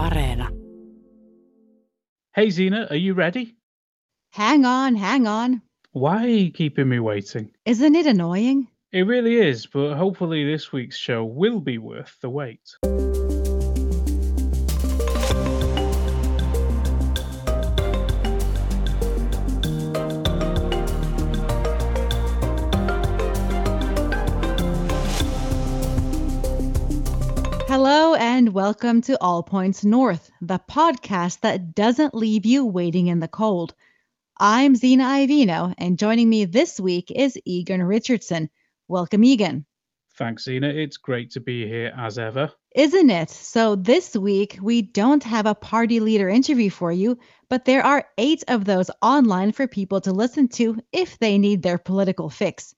Areena. 0.00 0.48
Hey 2.34 2.48
Zena, 2.48 2.86
are 2.88 2.96
you 2.96 3.12
ready? 3.12 3.54
Hang 4.30 4.64
on, 4.64 4.94
hang 4.96 5.26
on. 5.26 5.60
Why 5.92 6.24
are 6.24 6.28
you 6.28 6.50
keeping 6.50 6.88
me 6.88 7.00
waiting? 7.00 7.50
Isn't 7.66 7.94
it 7.94 8.06
annoying? 8.06 8.68
It 8.92 9.02
really 9.02 9.36
is, 9.36 9.66
but 9.66 9.96
hopefully 9.96 10.50
this 10.50 10.72
week's 10.72 10.96
show 10.96 11.24
will 11.24 11.60
be 11.60 11.76
worth 11.76 12.16
the 12.22 12.30
wait. 12.30 12.76
And 28.40 28.54
welcome 28.54 29.02
to 29.02 29.20
All 29.20 29.42
Points 29.42 29.84
North, 29.84 30.30
the 30.40 30.58
podcast 30.60 31.40
that 31.40 31.74
doesn't 31.74 32.14
leave 32.14 32.46
you 32.46 32.64
waiting 32.64 33.08
in 33.08 33.20
the 33.20 33.28
cold. 33.28 33.74
I'm 34.38 34.76
Zena 34.76 35.04
Iovino, 35.04 35.74
and 35.76 35.98
joining 35.98 36.30
me 36.30 36.46
this 36.46 36.80
week 36.80 37.10
is 37.10 37.38
Egan 37.44 37.82
Richardson. 37.82 38.48
Welcome, 38.88 39.24
Egan. 39.24 39.66
Thanks, 40.16 40.44
Zena. 40.44 40.68
It's 40.68 40.96
great 40.96 41.32
to 41.32 41.40
be 41.40 41.68
here 41.68 41.92
as 41.94 42.18
ever. 42.18 42.50
Isn't 42.74 43.10
it? 43.10 43.28
So, 43.28 43.76
this 43.76 44.16
week 44.16 44.58
we 44.62 44.80
don't 44.80 45.24
have 45.24 45.44
a 45.44 45.54
party 45.54 46.00
leader 46.00 46.30
interview 46.30 46.70
for 46.70 46.90
you, 46.90 47.18
but 47.50 47.66
there 47.66 47.84
are 47.84 48.08
eight 48.16 48.42
of 48.48 48.64
those 48.64 48.90
online 49.02 49.52
for 49.52 49.66
people 49.66 50.00
to 50.00 50.12
listen 50.12 50.48
to 50.48 50.80
if 50.92 51.18
they 51.18 51.36
need 51.36 51.62
their 51.62 51.76
political 51.76 52.30
fix. 52.30 52.74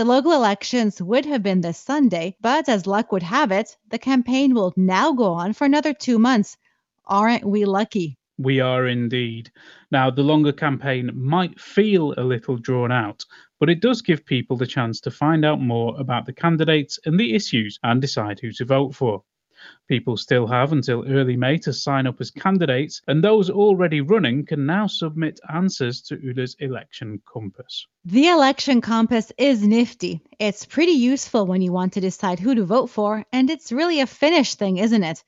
The 0.00 0.06
local 0.06 0.32
elections 0.32 1.02
would 1.02 1.26
have 1.26 1.42
been 1.42 1.60
this 1.60 1.76
Sunday, 1.76 2.34
but 2.40 2.70
as 2.70 2.86
luck 2.86 3.12
would 3.12 3.22
have 3.22 3.52
it, 3.52 3.76
the 3.90 3.98
campaign 3.98 4.54
will 4.54 4.72
now 4.74 5.12
go 5.12 5.34
on 5.34 5.52
for 5.52 5.66
another 5.66 5.92
two 5.92 6.18
months. 6.18 6.56
Aren't 7.04 7.44
we 7.44 7.66
lucky? 7.66 8.16
We 8.38 8.60
are 8.60 8.86
indeed. 8.86 9.52
Now, 9.90 10.10
the 10.10 10.22
longer 10.22 10.52
campaign 10.52 11.10
might 11.14 11.60
feel 11.60 12.14
a 12.16 12.24
little 12.24 12.56
drawn 12.56 12.90
out, 12.90 13.26
but 13.58 13.68
it 13.68 13.82
does 13.82 14.00
give 14.00 14.24
people 14.24 14.56
the 14.56 14.66
chance 14.66 15.00
to 15.00 15.10
find 15.10 15.44
out 15.44 15.60
more 15.60 15.94
about 16.00 16.24
the 16.24 16.32
candidates 16.32 16.98
and 17.04 17.20
the 17.20 17.34
issues 17.34 17.78
and 17.82 18.00
decide 18.00 18.40
who 18.40 18.52
to 18.52 18.64
vote 18.64 18.94
for. 18.94 19.22
People 19.88 20.16
still 20.16 20.46
have 20.46 20.72
until 20.72 21.04
early 21.08 21.36
May 21.36 21.58
to 21.58 21.72
sign 21.72 22.06
up 22.06 22.20
as 22.20 22.30
candidates, 22.30 23.02
and 23.08 23.22
those 23.22 23.50
already 23.50 24.00
running 24.00 24.46
can 24.46 24.66
now 24.66 24.86
submit 24.86 25.40
answers 25.52 26.00
to 26.02 26.18
Yle's 26.22 26.54
election 26.60 27.20
compass. 27.26 27.86
The 28.04 28.28
election 28.28 28.80
compass 28.80 29.32
is 29.36 29.66
nifty. 29.66 30.22
It's 30.38 30.64
pretty 30.64 30.92
useful 30.92 31.46
when 31.46 31.62
you 31.62 31.72
want 31.72 31.92
to 31.94 32.00
decide 32.00 32.38
who 32.38 32.54
to 32.54 32.64
vote 32.64 32.90
for, 32.90 33.24
and 33.32 33.50
it's 33.50 33.72
really 33.72 34.00
a 34.00 34.06
Finnish 34.06 34.54
thing, 34.54 34.78
isn't 34.78 35.04
it? 35.04 35.24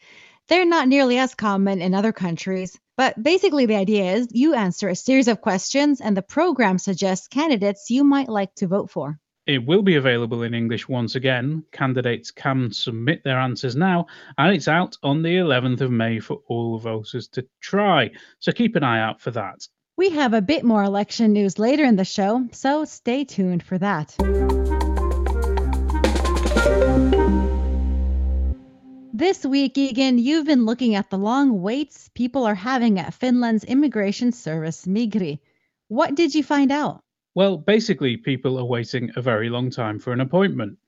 They're 0.49 0.65
not 0.65 0.89
nearly 0.89 1.19
as 1.19 1.35
common 1.35 1.81
in 1.81 1.95
other 1.95 2.13
countries. 2.13 2.79
But 2.97 3.23
basically, 3.23 3.67
the 3.67 3.77
idea 3.77 4.15
is 4.17 4.29
you 4.33 4.55
answer 4.55 4.89
a 4.89 4.95
series 4.95 5.29
of 5.29 5.41
questions, 5.41 6.01
and 6.01 6.17
the 6.17 6.23
program 6.23 6.79
suggests 6.79 7.27
candidates 7.27 7.91
you 7.91 8.05
might 8.05 8.29
like 8.29 8.55
to 8.57 8.67
vote 8.67 8.91
for. 8.91 9.19
It 9.45 9.67
will 9.67 9.83
be 9.83 9.97
available 9.97 10.45
in 10.45 10.55
English 10.55 10.89
once 10.89 11.17
again. 11.17 11.65
Candidates 11.73 12.31
can 12.31 12.71
submit 12.71 13.25
their 13.25 13.41
answers 13.41 13.75
now, 13.75 14.07
and 14.39 14.55
it's 14.55 14.69
out 14.69 14.97
on 15.03 15.23
the 15.23 15.35
11th 15.35 15.81
of 15.81 15.91
May 15.91 16.21
for 16.21 16.41
all 16.47 16.79
voters 16.79 17.27
to 17.29 17.45
try. 17.61 18.13
So 18.39 18.53
keep 18.53 18.77
an 18.77 18.85
eye 18.85 19.01
out 19.01 19.20
for 19.20 19.33
that. 19.33 19.67
We 19.97 20.11
have 20.11 20.33
a 20.33 20.41
bit 20.41 20.63
more 20.63 20.85
election 20.85 21.33
news 21.33 21.59
later 21.59 21.83
in 21.83 21.97
the 21.97 22.05
show, 22.05 22.47
so 22.53 22.85
stay 22.85 23.25
tuned 23.25 23.65
for 23.65 23.79
that. 23.79 24.15
This 29.13 29.45
week, 29.45 29.77
Egan, 29.77 30.19
you've 30.19 30.47
been 30.47 30.67
looking 30.67 30.95
at 30.95 31.11
the 31.11 31.19
long 31.19 31.61
waits 31.61 32.09
people 32.15 32.45
are 32.45 32.55
having 32.55 33.01
at 33.01 33.13
Finland's 33.13 33.65
immigration 33.65 34.31
service, 34.31 34.87
Migri. 34.87 35.41
What 35.89 36.15
did 36.15 36.33
you 36.33 36.45
find 36.45 36.70
out? 36.70 37.03
Well, 37.35 37.57
basically, 37.57 38.19
people 38.19 38.59
are 38.59 38.65
waiting 38.65 39.11
a 39.17 39.23
very 39.23 39.48
long 39.48 39.70
time 39.70 39.98
for 39.98 40.13
an 40.13 40.20
appointment. 40.20 40.79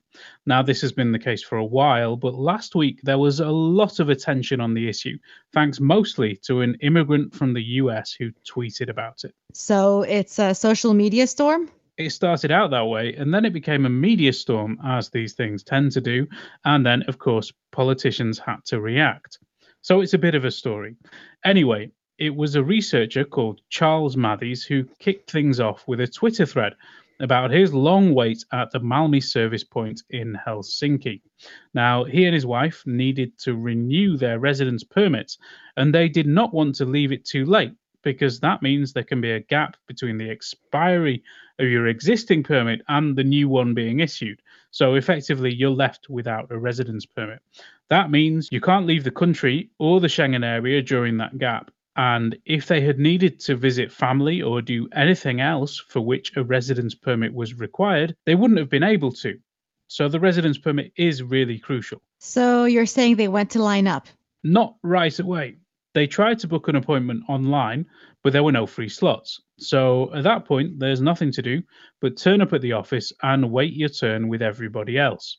Now, 0.45 0.61
this 0.61 0.81
has 0.81 0.91
been 0.91 1.11
the 1.11 1.19
case 1.19 1.43
for 1.43 1.57
a 1.57 1.65
while, 1.65 2.15
but 2.15 2.35
last 2.35 2.75
week 2.75 2.99
there 3.03 3.17
was 3.17 3.39
a 3.39 3.49
lot 3.49 3.99
of 3.99 4.09
attention 4.09 4.61
on 4.61 4.73
the 4.73 4.87
issue, 4.87 5.17
thanks 5.53 5.79
mostly 5.79 6.37
to 6.43 6.61
an 6.61 6.77
immigrant 6.81 7.33
from 7.33 7.53
the 7.53 7.63
US 7.63 8.13
who 8.13 8.31
tweeted 8.49 8.89
about 8.89 9.23
it. 9.23 9.33
So 9.53 10.03
it's 10.03 10.39
a 10.39 10.53
social 10.53 10.93
media 10.93 11.27
storm? 11.27 11.69
It 11.97 12.11
started 12.11 12.51
out 12.51 12.71
that 12.71 12.85
way, 12.85 13.15
and 13.15 13.33
then 13.33 13.45
it 13.45 13.53
became 13.53 13.85
a 13.85 13.89
media 13.89 14.33
storm, 14.33 14.77
as 14.83 15.09
these 15.09 15.33
things 15.33 15.63
tend 15.63 15.93
to 15.93 16.01
do, 16.01 16.27
and 16.63 16.85
then, 16.85 17.03
of 17.07 17.17
course, 17.17 17.51
politicians 17.71 18.37
had 18.37 18.63
to 18.65 18.79
react. 18.79 19.39
So 19.81 20.01
it's 20.01 20.13
a 20.13 20.19
bit 20.19 20.35
of 20.35 20.45
a 20.45 20.51
story. 20.51 20.95
Anyway, 21.43 21.91
it 22.17 22.35
was 22.35 22.55
a 22.55 22.63
researcher 22.63 23.25
called 23.25 23.61
Charles 23.69 24.15
Matthews 24.15 24.63
who 24.63 24.85
kicked 24.99 25.29
things 25.29 25.59
off 25.59 25.85
with 25.87 25.99
a 25.99 26.07
Twitter 26.07 26.45
thread 26.45 26.73
about 27.19 27.51
his 27.51 27.73
long 27.73 28.13
wait 28.13 28.43
at 28.51 28.71
the 28.71 28.79
Malmi 28.79 29.21
service 29.21 29.63
point 29.63 30.01
in 30.09 30.37
Helsinki. 30.45 31.21
Now, 31.73 32.03
he 32.03 32.25
and 32.25 32.33
his 32.33 32.45
wife 32.45 32.83
needed 32.85 33.37
to 33.39 33.55
renew 33.55 34.17
their 34.17 34.39
residence 34.39 34.83
permits, 34.83 35.37
and 35.77 35.93
they 35.93 36.09
did 36.09 36.27
not 36.27 36.53
want 36.53 36.75
to 36.75 36.85
leave 36.85 37.11
it 37.11 37.25
too 37.25 37.45
late 37.45 37.73
because 38.01 38.39
that 38.39 38.61
means 38.61 38.93
there 38.93 39.03
can 39.03 39.19
be 39.19 39.31
a 39.31 39.39
gap 39.39 39.75
between 39.87 40.17
the 40.17 40.29
expiry 40.29 41.23
of 41.59 41.67
your 41.67 41.87
existing 41.87 42.43
permit 42.43 42.81
and 42.87 43.15
the 43.15 43.23
new 43.23 43.49
one 43.49 43.73
being 43.73 43.99
issued. 43.99 44.41
So 44.71 44.95
effectively, 44.95 45.53
you're 45.53 45.71
left 45.71 46.09
without 46.09 46.51
a 46.51 46.57
residence 46.57 47.05
permit. 47.05 47.39
That 47.89 48.11
means 48.11 48.49
you 48.51 48.61
can't 48.61 48.85
leave 48.85 49.03
the 49.03 49.11
country 49.11 49.69
or 49.79 49.99
the 49.99 50.07
Schengen 50.07 50.45
area 50.45 50.81
during 50.81 51.17
that 51.17 51.37
gap. 51.37 51.71
And 51.95 52.37
if 52.45 52.67
they 52.67 52.81
had 52.81 52.99
needed 52.99 53.39
to 53.41 53.55
visit 53.55 53.91
family 53.91 54.41
or 54.41 54.61
do 54.61 54.89
anything 54.93 55.39
else 55.39 55.79
for 55.79 56.01
which 56.01 56.35
a 56.35 56.43
residence 56.43 56.93
permit 56.93 57.33
was 57.33 57.53
required, 57.53 58.15
they 58.25 58.35
wouldn't 58.35 58.59
have 58.59 58.69
been 58.69 58.83
able 58.83 59.11
to. 59.13 59.39
So 59.87 60.09
the 60.09 60.19
residence 60.19 60.57
permit 60.57 60.91
is 60.97 61.23
really 61.23 61.59
crucial. 61.59 62.01
So 62.19 62.65
you're 62.65 62.85
saying 62.85 63.15
they 63.15 63.27
went 63.27 63.51
to 63.51 63.63
line 63.63 63.87
up? 63.87 64.07
Not 64.43 64.75
right 64.83 65.17
away. 65.19 65.57
They 65.93 66.07
tried 66.07 66.39
to 66.39 66.47
book 66.47 66.67
an 66.67 66.75
appointment 66.75 67.23
online, 67.29 67.85
but 68.21 68.33
there 68.33 68.43
were 68.43 68.51
no 68.51 68.65
free 68.65 68.89
slots. 68.89 69.41
So 69.57 70.13
at 70.13 70.23
that 70.23 70.43
point, 70.43 70.79
there's 70.79 71.01
nothing 71.01 71.31
to 71.31 71.41
do 71.41 71.61
but 72.01 72.17
turn 72.17 72.41
up 72.41 72.51
at 72.51 72.61
the 72.61 72.73
office 72.73 73.13
and 73.23 73.51
wait 73.51 73.73
your 73.73 73.89
turn 73.89 74.27
with 74.27 74.41
everybody 74.41 74.97
else. 74.97 75.37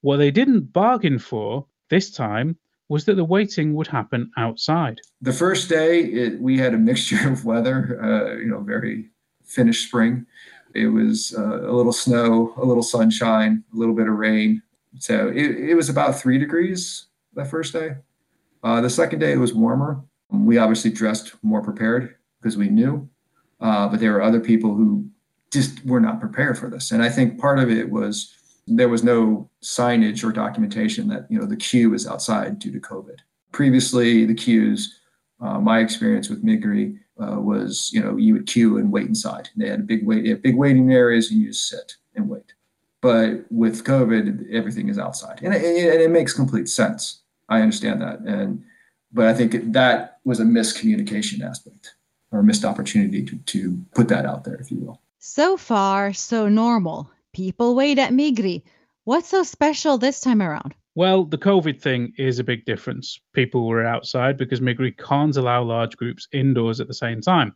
What 0.00 0.16
they 0.16 0.30
didn't 0.30 0.72
bargain 0.72 1.18
for 1.18 1.66
this 1.90 2.10
time 2.10 2.56
was 2.88 3.04
that 3.04 3.14
the 3.14 3.24
waiting 3.24 3.74
would 3.74 3.86
happen 3.86 4.30
outside. 4.36 5.00
The 5.20 5.32
first 5.32 5.68
day, 5.68 6.00
it, 6.04 6.40
we 6.40 6.58
had 6.58 6.74
a 6.74 6.78
mixture 6.78 7.28
of 7.28 7.44
weather, 7.44 7.98
uh, 8.02 8.36
you 8.38 8.46
know, 8.46 8.60
very 8.60 9.10
Finnish 9.44 9.86
spring. 9.86 10.26
It 10.74 10.88
was 10.88 11.34
uh, 11.36 11.62
a 11.68 11.72
little 11.72 11.92
snow, 11.92 12.54
a 12.56 12.64
little 12.64 12.82
sunshine, 12.82 13.64
a 13.74 13.76
little 13.76 13.94
bit 13.94 14.08
of 14.08 14.14
rain. 14.14 14.62
So 14.98 15.28
it, 15.28 15.70
it 15.70 15.74
was 15.74 15.88
about 15.88 16.18
three 16.18 16.38
degrees 16.38 17.06
that 17.34 17.48
first 17.48 17.72
day. 17.72 17.96
Uh, 18.62 18.80
the 18.80 18.90
second 18.90 19.20
day, 19.20 19.32
it 19.32 19.38
was 19.38 19.54
warmer. 19.54 20.02
We 20.30 20.58
obviously 20.58 20.90
dressed 20.90 21.34
more 21.42 21.62
prepared 21.62 22.16
because 22.40 22.56
we 22.56 22.68
knew, 22.68 23.08
uh, 23.60 23.88
but 23.88 24.00
there 24.00 24.12
were 24.12 24.22
other 24.22 24.40
people 24.40 24.74
who 24.74 25.08
just 25.50 25.84
were 25.86 26.00
not 26.00 26.20
prepared 26.20 26.58
for 26.58 26.68
this. 26.68 26.90
And 26.90 27.02
I 27.02 27.08
think 27.08 27.40
part 27.40 27.58
of 27.58 27.70
it 27.70 27.90
was 27.90 28.34
there 28.76 28.88
was 28.88 29.04
no 29.04 29.48
signage 29.62 30.24
or 30.24 30.32
documentation 30.32 31.08
that 31.08 31.26
you 31.30 31.38
know 31.38 31.46
the 31.46 31.56
queue 31.56 31.94
is 31.94 32.06
outside 32.06 32.58
due 32.58 32.72
to 32.72 32.80
COVID. 32.80 33.18
Previously, 33.52 34.24
the 34.24 34.34
queues, 34.34 35.00
uh, 35.40 35.58
my 35.58 35.80
experience 35.80 36.28
with 36.28 36.44
Migri 36.44 36.98
uh, 37.20 37.40
was 37.40 37.90
you 37.92 38.02
know 38.02 38.16
you 38.16 38.34
would 38.34 38.46
queue 38.46 38.78
and 38.78 38.92
wait 38.92 39.06
inside. 39.06 39.48
They 39.56 39.68
had 39.68 39.80
a 39.80 39.84
big 39.84 40.06
wait, 40.06 40.42
big 40.42 40.56
waiting 40.56 40.92
areas, 40.92 41.30
and 41.30 41.40
you 41.40 41.48
just 41.48 41.68
sit 41.68 41.94
and 42.14 42.28
wait. 42.28 42.52
But 43.00 43.44
with 43.50 43.84
COVID, 43.84 44.52
everything 44.52 44.88
is 44.88 44.98
outside, 44.98 45.40
and 45.42 45.54
it, 45.54 46.00
it 46.00 46.10
makes 46.10 46.32
complete 46.32 46.68
sense. 46.68 47.22
I 47.48 47.60
understand 47.60 48.02
that, 48.02 48.20
and 48.20 48.64
but 49.12 49.26
I 49.26 49.34
think 49.34 49.72
that 49.72 50.18
was 50.24 50.40
a 50.40 50.44
miscommunication 50.44 51.42
aspect 51.42 51.94
or 52.30 52.42
missed 52.42 52.64
opportunity 52.64 53.24
to, 53.24 53.36
to 53.38 53.78
put 53.94 54.08
that 54.08 54.26
out 54.26 54.44
there, 54.44 54.56
if 54.56 54.70
you 54.70 54.78
will. 54.78 55.00
So 55.18 55.56
far, 55.56 56.12
so 56.12 56.48
normal. 56.48 57.10
People 57.38 57.76
wait 57.76 58.00
at 58.00 58.10
Migri. 58.10 58.64
What's 59.04 59.28
so 59.28 59.44
special 59.44 59.96
this 59.96 60.20
time 60.20 60.42
around? 60.42 60.74
Well, 60.96 61.22
the 61.22 61.38
COVID 61.38 61.80
thing 61.80 62.12
is 62.18 62.40
a 62.40 62.44
big 62.44 62.64
difference. 62.64 63.20
People 63.32 63.68
were 63.68 63.86
outside 63.86 64.36
because 64.36 64.58
Migri 64.58 64.98
can't 64.98 65.36
allow 65.36 65.62
large 65.62 65.96
groups 65.96 66.26
indoors 66.32 66.80
at 66.80 66.88
the 66.88 66.94
same 66.94 67.20
time. 67.20 67.54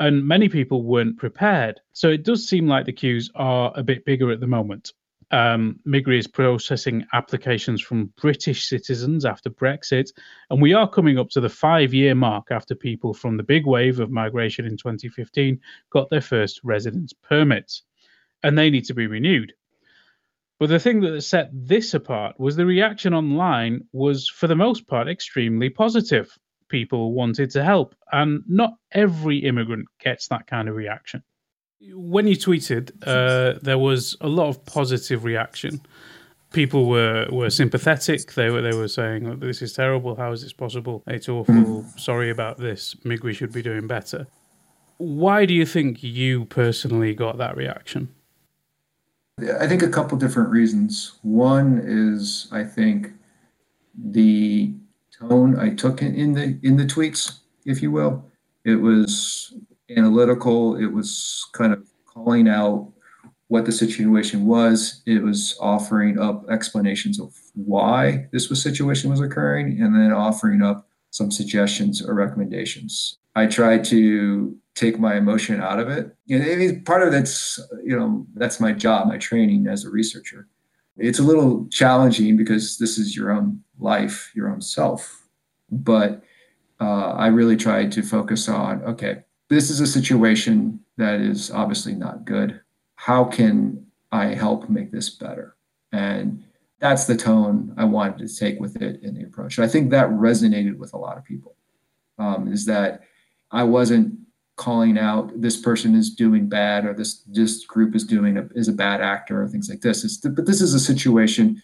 And 0.00 0.26
many 0.26 0.48
people 0.48 0.82
weren't 0.82 1.16
prepared. 1.16 1.80
So 1.92 2.08
it 2.08 2.24
does 2.24 2.48
seem 2.48 2.66
like 2.66 2.86
the 2.86 2.92
queues 2.92 3.30
are 3.36 3.72
a 3.76 3.84
bit 3.84 4.04
bigger 4.04 4.32
at 4.32 4.40
the 4.40 4.48
moment. 4.48 4.92
Um, 5.30 5.78
Migri 5.86 6.18
is 6.18 6.26
processing 6.26 7.06
applications 7.12 7.80
from 7.80 8.12
British 8.20 8.66
citizens 8.66 9.24
after 9.24 9.48
Brexit, 9.48 10.10
and 10.50 10.60
we 10.60 10.72
are 10.72 10.90
coming 10.90 11.20
up 11.20 11.30
to 11.30 11.40
the 11.40 11.48
five 11.48 11.94
year 11.94 12.16
mark 12.16 12.48
after 12.50 12.74
people 12.74 13.14
from 13.14 13.36
the 13.36 13.44
big 13.44 13.64
wave 13.64 14.00
of 14.00 14.10
migration 14.10 14.64
in 14.66 14.76
2015 14.76 15.60
got 15.90 16.10
their 16.10 16.20
first 16.20 16.60
residence 16.64 17.12
permits, 17.12 17.84
and 18.44 18.56
they 18.56 18.70
need 18.70 18.84
to 18.84 18.94
be 18.94 19.08
renewed. 19.08 19.52
But 20.60 20.68
the 20.68 20.78
thing 20.78 21.00
that 21.00 21.20
set 21.22 21.50
this 21.52 21.94
apart 21.94 22.38
was 22.38 22.54
the 22.54 22.66
reaction 22.66 23.12
online 23.12 23.80
was, 23.92 24.28
for 24.28 24.46
the 24.46 24.54
most 24.54 24.86
part, 24.86 25.08
extremely 25.08 25.68
positive. 25.68 26.38
People 26.68 27.12
wanted 27.12 27.50
to 27.50 27.64
help, 27.64 27.94
and 28.12 28.42
not 28.46 28.74
every 28.92 29.38
immigrant 29.38 29.86
gets 29.98 30.28
that 30.28 30.46
kind 30.46 30.68
of 30.68 30.76
reaction. 30.76 31.22
When 31.92 32.26
you 32.26 32.36
tweeted, 32.36 32.92
uh, 33.06 33.58
there 33.62 33.78
was 33.78 34.16
a 34.20 34.28
lot 34.28 34.48
of 34.48 34.64
positive 34.64 35.24
reaction. 35.24 35.80
People 36.52 36.86
were, 36.88 37.26
were 37.30 37.50
sympathetic. 37.50 38.32
They 38.32 38.48
were 38.48 38.62
they 38.62 38.76
were 38.76 38.88
saying, 38.88 39.40
"This 39.40 39.60
is 39.60 39.72
terrible. 39.72 40.14
How 40.14 40.32
is 40.32 40.42
this 40.42 40.52
possible? 40.52 41.02
It's 41.08 41.28
awful. 41.28 41.84
Sorry 41.96 42.30
about 42.30 42.58
this. 42.58 42.94
Migri 43.04 43.34
should 43.34 43.52
be 43.52 43.62
doing 43.62 43.86
better." 43.86 44.26
Why 44.98 45.44
do 45.44 45.52
you 45.52 45.66
think 45.66 46.02
you 46.02 46.44
personally 46.44 47.14
got 47.14 47.38
that 47.38 47.56
reaction? 47.56 48.08
I 49.38 49.66
think 49.66 49.82
a 49.82 49.88
couple 49.88 50.16
different 50.16 50.50
reasons. 50.50 51.18
One 51.22 51.80
is 51.84 52.48
I 52.52 52.62
think 52.62 53.12
the 53.96 54.72
tone 55.10 55.58
I 55.58 55.74
took 55.74 56.02
in, 56.02 56.34
the 56.34 56.58
in 56.62 56.76
the 56.76 56.84
tweets, 56.84 57.40
if 57.64 57.82
you 57.82 57.90
will. 57.90 58.24
It 58.64 58.76
was 58.76 59.54
analytical. 59.90 60.76
It 60.76 60.86
was 60.86 61.46
kind 61.52 61.72
of 61.72 61.84
calling 62.06 62.48
out 62.48 62.92
what 63.48 63.66
the 63.66 63.72
situation 63.72 64.46
was. 64.46 65.02
It 65.04 65.22
was 65.22 65.58
offering 65.60 66.18
up 66.18 66.48
explanations 66.48 67.20
of 67.20 67.36
why 67.54 68.28
this 68.32 68.48
was 68.48 68.62
situation 68.62 69.10
was 69.10 69.20
occurring, 69.20 69.82
and 69.82 69.94
then 69.94 70.12
offering 70.12 70.62
up 70.62 70.88
some 71.14 71.30
suggestions 71.30 72.02
or 72.02 72.12
recommendations. 72.12 73.18
I 73.36 73.46
try 73.46 73.78
to 73.78 74.56
take 74.74 74.98
my 74.98 75.14
emotion 75.14 75.60
out 75.60 75.78
of 75.78 75.88
it. 75.88 76.12
Mean, 76.26 76.82
part 76.82 77.04
of 77.04 77.12
that's 77.12 77.60
you 77.84 77.96
know 77.96 78.26
that's 78.34 78.58
my 78.58 78.72
job, 78.72 79.06
my 79.06 79.18
training 79.18 79.68
as 79.68 79.84
a 79.84 79.90
researcher. 79.90 80.48
It's 80.96 81.20
a 81.20 81.22
little 81.22 81.68
challenging 81.70 82.36
because 82.36 82.78
this 82.78 82.98
is 82.98 83.16
your 83.16 83.30
own 83.30 83.62
life, 83.78 84.32
your 84.34 84.50
own 84.50 84.60
self. 84.60 85.28
But 85.70 86.24
uh, 86.80 87.12
I 87.12 87.28
really 87.28 87.56
tried 87.56 87.92
to 87.92 88.02
focus 88.02 88.48
on 88.48 88.82
okay, 88.82 89.22
this 89.48 89.70
is 89.70 89.78
a 89.78 89.86
situation 89.86 90.80
that 90.96 91.20
is 91.20 91.48
obviously 91.52 91.94
not 91.94 92.24
good. 92.24 92.60
How 92.96 93.22
can 93.22 93.86
I 94.10 94.34
help 94.34 94.68
make 94.68 94.90
this 94.90 95.10
better? 95.10 95.54
And 95.92 96.42
that's 96.80 97.06
the 97.06 97.16
tone 97.16 97.74
I 97.76 97.84
wanted 97.84 98.26
to 98.26 98.36
take 98.36 98.60
with 98.60 98.80
it 98.82 99.02
in 99.02 99.14
the 99.14 99.24
approach. 99.24 99.58
And 99.58 99.64
I 99.64 99.68
think 99.68 99.90
that 99.90 100.08
resonated 100.10 100.76
with 100.76 100.92
a 100.94 100.98
lot 100.98 101.16
of 101.16 101.24
people. 101.24 101.56
Um, 102.18 102.52
is 102.52 102.64
that 102.66 103.02
I 103.50 103.64
wasn't 103.64 104.14
calling 104.56 104.98
out 104.98 105.32
this 105.40 105.56
person 105.56 105.94
is 105.94 106.14
doing 106.14 106.48
bad 106.48 106.84
or 106.84 106.94
this 106.94 107.24
this 107.26 107.64
group 107.64 107.94
is 107.94 108.04
doing 108.04 108.36
a, 108.38 108.48
is 108.54 108.68
a 108.68 108.72
bad 108.72 109.00
actor 109.00 109.42
or 109.42 109.48
things 109.48 109.68
like 109.68 109.80
this. 109.80 110.04
It's, 110.04 110.16
but 110.18 110.46
this 110.46 110.60
is 110.60 110.74
a 110.74 110.80
situation. 110.80 111.60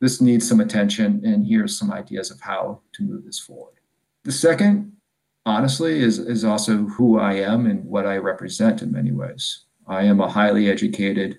This 0.00 0.20
needs 0.20 0.46
some 0.46 0.60
attention, 0.60 1.22
and 1.24 1.46
here's 1.46 1.78
some 1.78 1.90
ideas 1.90 2.30
of 2.30 2.40
how 2.40 2.80
to 2.92 3.02
move 3.02 3.24
this 3.24 3.38
forward. 3.38 3.74
The 4.24 4.32
second, 4.32 4.92
honestly, 5.46 6.00
is 6.00 6.18
is 6.18 6.44
also 6.44 6.84
who 6.84 7.18
I 7.18 7.34
am 7.34 7.66
and 7.66 7.84
what 7.84 8.06
I 8.06 8.16
represent 8.16 8.82
in 8.82 8.92
many 8.92 9.12
ways. 9.12 9.64
I 9.86 10.02
am 10.02 10.20
a 10.20 10.28
highly 10.28 10.68
educated 10.68 11.38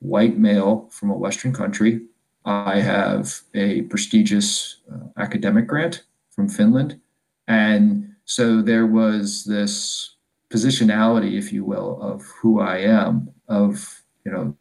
white 0.00 0.36
male 0.36 0.88
from 0.90 1.10
a 1.10 1.16
Western 1.16 1.52
country. 1.52 2.02
I 2.44 2.80
have 2.80 3.40
a 3.54 3.82
prestigious 3.82 4.80
uh, 4.92 5.08
academic 5.16 5.66
grant 5.66 6.04
from 6.30 6.48
Finland, 6.48 7.00
and 7.46 8.14
so 8.24 8.62
there 8.62 8.86
was 8.86 9.44
this 9.44 10.14
positionality, 10.50 11.34
if 11.38 11.52
you 11.52 11.64
will, 11.64 12.00
of 12.00 12.22
who 12.40 12.60
I 12.60 12.78
am, 12.78 13.30
of, 13.48 14.02
you 14.24 14.32
know, 14.32 14.56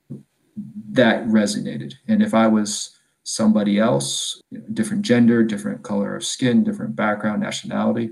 that 0.91 1.25
resonated. 1.27 1.93
And 2.07 2.21
if 2.21 2.33
I 2.33 2.47
was 2.47 2.97
somebody 3.23 3.79
else, 3.79 4.41
you 4.49 4.59
know, 4.59 4.65
different 4.73 5.03
gender, 5.03 5.43
different 5.43 5.83
color 5.83 6.15
of 6.15 6.25
skin, 6.25 6.63
different 6.63 6.95
background, 6.95 7.41
nationality, 7.41 8.11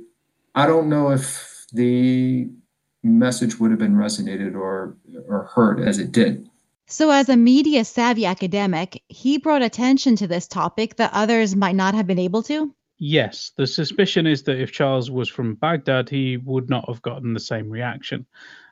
I 0.56 0.67
don't 0.67 0.89
know 0.89 1.12
if 1.12 1.65
the 1.74 2.50
message 3.03 3.59
would 3.59 3.71
have 3.71 3.79
been 3.79 3.95
resonated 3.95 4.56
or 4.56 4.95
or 5.27 5.50
heard 5.56 5.79
as 5.79 5.97
it 5.97 6.12
did. 6.12 6.50
So, 6.91 7.09
as 7.09 7.29
a 7.29 7.38
media 7.38 7.85
savvy 7.85 8.25
academic, 8.25 9.01
he 9.07 9.38
brought 9.38 9.61
attention 9.61 10.17
to 10.17 10.27
this 10.27 10.45
topic 10.45 10.97
that 10.97 11.13
others 11.13 11.55
might 11.55 11.77
not 11.77 11.95
have 11.95 12.05
been 12.05 12.19
able 12.19 12.43
to. 12.43 12.75
Yes, 12.99 13.53
the 13.55 13.65
suspicion 13.65 14.27
is 14.27 14.43
that 14.43 14.59
if 14.59 14.73
Charles 14.73 15.09
was 15.09 15.29
from 15.29 15.55
Baghdad, 15.55 16.09
he 16.09 16.35
would 16.35 16.69
not 16.69 16.89
have 16.89 17.01
gotten 17.01 17.33
the 17.33 17.39
same 17.39 17.69
reaction. 17.69 18.25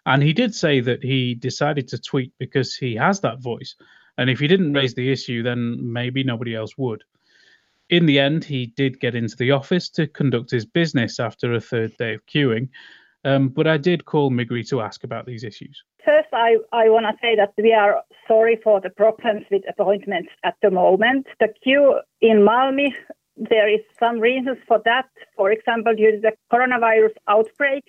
And 0.06 0.22
he 0.22 0.34
did 0.34 0.54
say 0.54 0.82
that 0.82 1.02
he 1.02 1.34
decided 1.34 1.88
to 1.88 1.98
tweet 1.98 2.34
because 2.38 2.76
he 2.76 2.94
has 2.96 3.22
that 3.22 3.42
voice. 3.42 3.76
And 4.18 4.30
if 4.30 4.42
he 4.42 4.50
didn't 4.50 4.74
raise 4.74 4.94
the 4.94 5.10
issue, 5.10 5.42
then 5.42 5.94
maybe 5.94 6.26
nobody 6.26 6.54
else 6.56 6.78
would. 6.78 7.06
In 7.90 8.06
the 8.06 8.20
end, 8.20 8.44
he 8.44 8.66
did 8.66 9.00
get 9.00 9.16
into 9.16 9.38
the 9.38 9.52
office 9.52 9.88
to 9.92 10.08
conduct 10.08 10.52
his 10.52 10.66
business 10.66 11.22
after 11.22 11.54
a 11.54 11.62
third 11.62 11.96
day 11.98 12.16
of 12.16 12.26
queuing. 12.26 12.68
Um, 13.26 13.50
but 13.50 13.68
I 13.68 13.78
did 13.78 14.06
call 14.06 14.32
Migri 14.32 14.68
to 14.70 14.82
ask 14.82 15.04
about 15.04 15.26
these 15.26 15.44
issues. 15.44 15.84
First, 16.06 16.30
I, 16.32 16.58
I 16.72 16.90
want 16.90 17.06
to 17.06 17.14
say 17.22 17.36
that 17.36 17.54
we 17.58 17.74
are 17.74 18.02
sorry 18.28 18.58
for 18.64 18.80
the 18.80 18.90
problems 18.90 19.46
with 19.52 19.64
appointments 19.68 20.30
at 20.44 20.56
the 20.62 20.72
moment. 20.72 21.28
The 21.40 21.50
queue 21.62 22.00
in 22.22 22.38
Malmi 22.38 22.94
there 23.40 23.70
is 23.74 23.82
some 23.98 24.20
reasons 24.20 24.58
for 24.68 24.82
that. 24.86 25.08
For 25.36 25.52
example, 25.52 25.96
due 25.96 26.12
to 26.12 26.20
the 26.20 26.34
coronavirus 26.52 27.16
outbreak, 27.28 27.86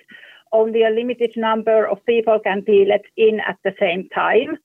only 0.53 0.85
a 0.85 0.91
limited 0.91 1.33
number 1.37 1.87
of 1.87 2.05
people 2.07 2.39
can 2.39 2.61
be 2.61 2.85
let 2.89 3.05
in 3.17 3.41
at 3.41 3.59
the 3.65 3.75
same 3.79 4.09
time. 4.15 4.59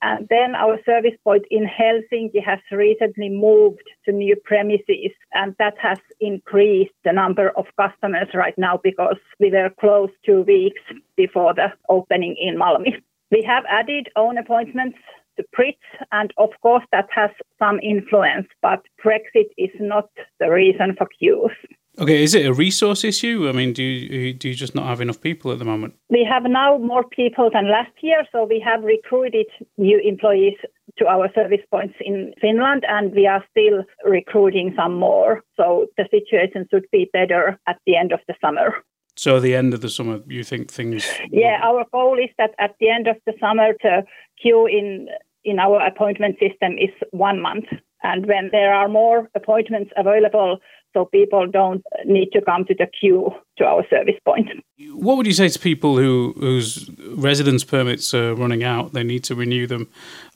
And 0.00 0.28
then 0.30 0.54
our 0.54 0.78
service 0.84 1.16
point 1.24 1.44
in 1.50 1.66
Helsinki 1.66 2.42
has 2.44 2.60
recently 2.70 3.28
moved 3.28 3.82
to 4.04 4.12
new 4.12 4.36
premises, 4.44 5.12
and 5.34 5.56
that 5.58 5.74
has 5.78 5.98
increased 6.20 6.94
the 7.04 7.12
number 7.12 7.50
of 7.56 7.66
customers 7.76 8.28
right 8.32 8.56
now 8.56 8.78
because 8.82 9.16
we 9.40 9.50
were 9.50 9.70
closed 9.80 10.12
two 10.24 10.42
weeks 10.42 10.80
before 11.16 11.52
the 11.54 11.72
opening 11.88 12.36
in 12.38 12.56
Malmi. 12.56 13.02
We 13.30 13.42
have 13.42 13.64
added 13.68 14.08
own 14.16 14.38
appointments 14.38 14.98
to 15.36 15.44
Brits, 15.56 15.76
and 16.12 16.32
of 16.38 16.50
course 16.62 16.84
that 16.92 17.08
has 17.10 17.30
some 17.58 17.80
influence, 17.80 18.46
but 18.62 18.82
Brexit 19.04 19.50
is 19.56 19.70
not 19.80 20.08
the 20.38 20.50
reason 20.50 20.94
for 20.96 21.06
queues. 21.18 21.50
Okay, 22.00 22.22
is 22.22 22.34
it 22.34 22.46
a 22.46 22.52
resource 22.52 23.02
issue? 23.02 23.48
I 23.48 23.52
mean, 23.52 23.72
do 23.72 23.82
you, 23.82 24.32
do 24.32 24.48
you 24.48 24.54
just 24.54 24.74
not 24.74 24.86
have 24.86 25.00
enough 25.00 25.20
people 25.20 25.50
at 25.50 25.58
the 25.58 25.64
moment? 25.64 25.94
We 26.08 26.24
have 26.30 26.44
now 26.44 26.78
more 26.78 27.02
people 27.02 27.50
than 27.52 27.68
last 27.68 27.90
year, 28.00 28.24
so 28.30 28.44
we 28.44 28.62
have 28.64 28.84
recruited 28.84 29.46
new 29.78 29.98
employees 29.98 30.54
to 30.98 31.06
our 31.06 31.28
service 31.34 31.64
points 31.70 31.94
in 32.00 32.34
Finland, 32.40 32.84
and 32.88 33.12
we 33.12 33.26
are 33.26 33.44
still 33.50 33.82
recruiting 34.04 34.74
some 34.76 34.94
more. 34.94 35.42
So 35.56 35.86
the 35.96 36.04
situation 36.10 36.68
should 36.70 36.86
be 36.92 37.10
better 37.12 37.58
at 37.66 37.78
the 37.84 37.96
end 37.96 38.12
of 38.12 38.20
the 38.28 38.34
summer. 38.40 38.74
So 39.16 39.38
at 39.38 39.42
the 39.42 39.56
end 39.56 39.74
of 39.74 39.80
the 39.80 39.88
summer, 39.88 40.20
you 40.28 40.44
think 40.44 40.70
things? 40.70 41.04
Yeah, 41.32 41.58
our 41.64 41.84
goal 41.90 42.16
is 42.18 42.30
that 42.38 42.50
at 42.60 42.76
the 42.78 42.90
end 42.90 43.08
of 43.08 43.16
the 43.26 43.32
summer, 43.40 43.72
the 43.82 44.04
queue 44.40 44.66
in 44.66 45.08
in 45.44 45.58
our 45.58 45.84
appointment 45.84 46.36
system 46.38 46.78
is 46.78 46.90
one 47.10 47.40
month. 47.40 47.64
And 48.02 48.26
when 48.26 48.50
there 48.52 48.72
are 48.72 48.88
more 48.88 49.28
appointments 49.34 49.90
available, 49.96 50.58
so 50.92 51.04
people 51.04 51.46
don't 51.46 51.84
need 52.04 52.30
to 52.32 52.40
come 52.40 52.64
to 52.64 52.74
the 52.74 52.86
queue 52.86 53.30
to 53.58 53.64
our 53.64 53.84
service 53.88 54.14
point. 54.24 54.48
What 54.92 55.16
would 55.16 55.26
you 55.26 55.32
say 55.32 55.48
to 55.48 55.58
people 55.58 55.96
who 55.96 56.34
whose 56.38 56.90
residence 57.10 57.64
permits 57.64 58.14
are 58.14 58.34
running 58.34 58.64
out? 58.64 58.92
They 58.92 59.02
need 59.02 59.24
to 59.24 59.34
renew 59.34 59.66
them, 59.66 59.88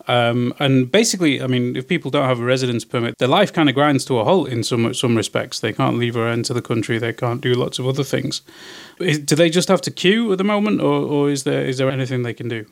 um, 0.08 0.54
and 0.58 0.90
basically, 0.90 1.40
I 1.40 1.46
mean, 1.46 1.76
if 1.76 1.86
people 1.86 2.10
don't 2.10 2.26
have 2.26 2.40
a 2.40 2.44
residence 2.44 2.84
permit, 2.84 3.18
their 3.18 3.28
life 3.28 3.52
kind 3.52 3.68
of 3.68 3.74
grinds 3.74 4.04
to 4.06 4.18
a 4.18 4.24
halt 4.24 4.48
in 4.48 4.62
some 4.62 4.92
some 4.94 5.16
respects. 5.16 5.60
They 5.60 5.72
can't 5.72 5.98
leave 5.98 6.16
or 6.16 6.28
enter 6.28 6.54
the 6.54 6.62
country. 6.62 6.98
They 6.98 7.12
can't 7.12 7.40
do 7.40 7.54
lots 7.54 7.78
of 7.78 7.86
other 7.86 8.04
things. 8.04 8.42
Do 8.98 9.36
they 9.36 9.50
just 9.50 9.68
have 9.68 9.80
to 9.82 9.90
queue 9.90 10.32
at 10.32 10.38
the 10.38 10.44
moment, 10.44 10.80
or, 10.80 10.94
or 10.94 11.30
is 11.30 11.44
there 11.44 11.64
is 11.64 11.78
there 11.78 11.90
anything 11.90 12.22
they 12.22 12.34
can 12.34 12.48
do? 12.48 12.66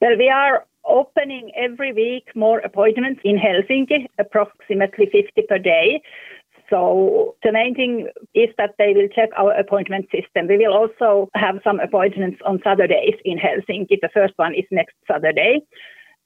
Well, 0.00 0.18
we 0.18 0.28
are 0.28 0.66
opening 0.86 1.50
every 1.56 1.92
week 1.92 2.28
more 2.34 2.58
appointments 2.58 3.20
in 3.24 3.38
Helsinki, 3.38 4.06
approximately 4.18 5.06
50 5.06 5.42
per 5.48 5.58
day. 5.58 6.02
So 6.70 7.36
the 7.42 7.52
main 7.52 7.74
thing 7.74 8.08
is 8.34 8.48
that 8.58 8.74
they 8.78 8.92
will 8.94 9.08
check 9.08 9.30
our 9.36 9.52
appointment 9.52 10.06
system. 10.10 10.48
We 10.48 10.58
will 10.58 10.72
also 10.74 11.28
have 11.34 11.60
some 11.62 11.80
appointments 11.80 12.40
on 12.44 12.60
Saturdays 12.64 13.14
in 13.24 13.38
Helsinki. 13.38 14.00
The 14.00 14.10
first 14.12 14.34
one 14.36 14.54
is 14.54 14.64
next 14.70 14.94
Saturday. 15.10 15.60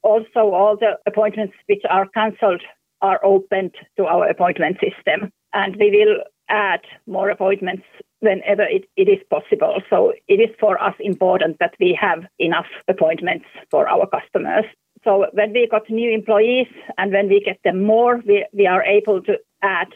Also, 0.01 0.51
all 0.51 0.77
the 0.77 0.97
appointments 1.05 1.53
which 1.67 1.83
are 1.89 2.07
cancelled 2.09 2.61
are 3.01 3.19
opened 3.23 3.75
to 3.97 4.05
our 4.05 4.27
appointment 4.29 4.77
system. 4.79 5.31
And 5.53 5.75
we 5.77 5.91
will 5.91 6.23
add 6.49 6.81
more 7.05 7.29
appointments 7.29 7.83
whenever 8.19 8.63
it, 8.63 8.85
it 8.95 9.07
is 9.07 9.19
possible. 9.29 9.81
So 9.89 10.13
it 10.27 10.35
is 10.35 10.49
for 10.59 10.81
us 10.81 10.95
important 10.99 11.57
that 11.59 11.75
we 11.79 11.97
have 11.99 12.25
enough 12.39 12.67
appointments 12.87 13.45
for 13.71 13.87
our 13.87 14.07
customers. 14.07 14.65
So 15.03 15.27
when 15.31 15.53
we 15.53 15.67
got 15.69 15.89
new 15.89 16.11
employees 16.11 16.67
and 16.97 17.11
when 17.13 17.29
we 17.29 17.39
get 17.39 17.59
them 17.63 17.83
more, 17.83 18.21
we, 18.27 18.45
we 18.51 18.67
are 18.67 18.83
able 18.83 19.21
to 19.23 19.37
add 19.61 19.87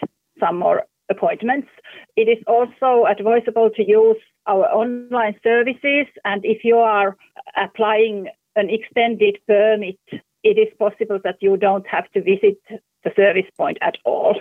some 0.44 0.60
more 0.60 0.84
appointments. 1.10 1.68
It 2.16 2.28
is 2.28 2.44
also 2.48 3.06
advisable 3.06 3.70
to 3.76 3.84
use 3.84 4.22
our 4.48 4.66
online 4.66 5.36
services. 5.44 6.08
And 6.26 6.44
if 6.44 6.64
you 6.64 6.78
are 6.78 7.16
applying 7.56 8.28
an 8.56 8.70
extended 8.70 9.38
permit 9.48 10.00
it 10.44 10.58
is 10.58 10.68
possible 10.78 11.20
that 11.24 11.38
you 11.40 11.58
don't 11.58 11.88
have 11.88 12.10
to 12.12 12.22
visit 12.22 12.60
the 13.04 13.12
service 13.16 13.50
point 13.58 13.78
at 13.82 13.98
all. 14.06 14.36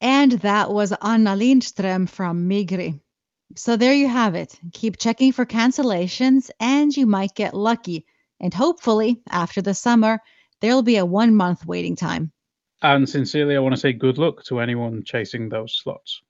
And 0.00 0.32
that 0.32 0.70
was 0.70 0.92
Anna 1.02 1.34
Lindström 1.36 2.08
from 2.08 2.48
Migri. 2.48 3.00
So 3.56 3.76
there 3.76 3.94
you 3.94 4.08
have 4.08 4.34
it. 4.34 4.58
Keep 4.72 4.98
checking 4.98 5.32
for 5.32 5.46
cancellations 5.46 6.50
and 6.60 6.94
you 6.94 7.06
might 7.06 7.34
get 7.34 7.54
lucky. 7.54 8.04
And 8.40 8.52
hopefully, 8.52 9.20
after 9.30 9.62
the 9.62 9.74
summer, 9.74 10.20
there'll 10.60 10.82
be 10.82 10.96
a 10.96 11.06
one 11.06 11.34
month 11.34 11.64
waiting 11.66 11.96
time. 11.96 12.30
And 12.82 13.08
sincerely, 13.08 13.56
I 13.56 13.58
want 13.58 13.74
to 13.74 13.80
say 13.80 13.92
good 13.92 14.18
luck 14.18 14.44
to 14.44 14.60
anyone 14.60 15.02
chasing 15.04 15.48
those 15.48 15.74
slots. 15.74 16.22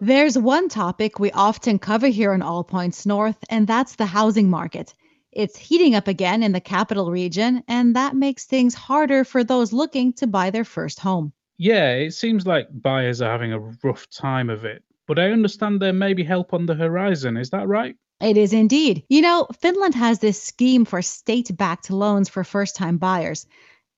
There's 0.00 0.36
one 0.36 0.68
topic 0.68 1.18
we 1.18 1.30
often 1.30 1.78
cover 1.78 2.08
here 2.08 2.32
on 2.32 2.42
All 2.42 2.64
Points 2.64 3.06
North, 3.06 3.38
and 3.50 3.66
that's 3.66 3.96
the 3.96 4.06
housing 4.06 4.50
market. 4.50 4.94
It's 5.30 5.56
heating 5.56 5.94
up 5.94 6.08
again 6.08 6.42
in 6.42 6.52
the 6.52 6.60
capital 6.60 7.10
region, 7.10 7.62
and 7.68 7.96
that 7.96 8.14
makes 8.14 8.44
things 8.44 8.74
harder 8.74 9.24
for 9.24 9.44
those 9.44 9.72
looking 9.72 10.12
to 10.14 10.26
buy 10.26 10.50
their 10.50 10.64
first 10.64 10.98
home. 10.98 11.32
Yeah, 11.56 11.92
it 11.94 12.14
seems 12.14 12.46
like 12.46 12.66
buyers 12.72 13.22
are 13.22 13.30
having 13.30 13.52
a 13.52 13.60
rough 13.84 14.10
time 14.10 14.50
of 14.50 14.64
it, 14.64 14.82
but 15.06 15.18
I 15.18 15.30
understand 15.30 15.80
there 15.80 15.92
may 15.92 16.14
be 16.14 16.24
help 16.24 16.52
on 16.52 16.66
the 16.66 16.74
horizon. 16.74 17.36
Is 17.36 17.50
that 17.50 17.68
right? 17.68 17.96
It 18.22 18.36
is 18.36 18.52
indeed. 18.52 19.02
You 19.08 19.20
know, 19.20 19.48
Finland 19.60 19.96
has 19.96 20.20
this 20.20 20.40
scheme 20.40 20.84
for 20.84 21.02
state 21.02 21.56
backed 21.56 21.90
loans 21.90 22.28
for 22.28 22.44
first 22.44 22.76
time 22.76 22.96
buyers. 22.96 23.46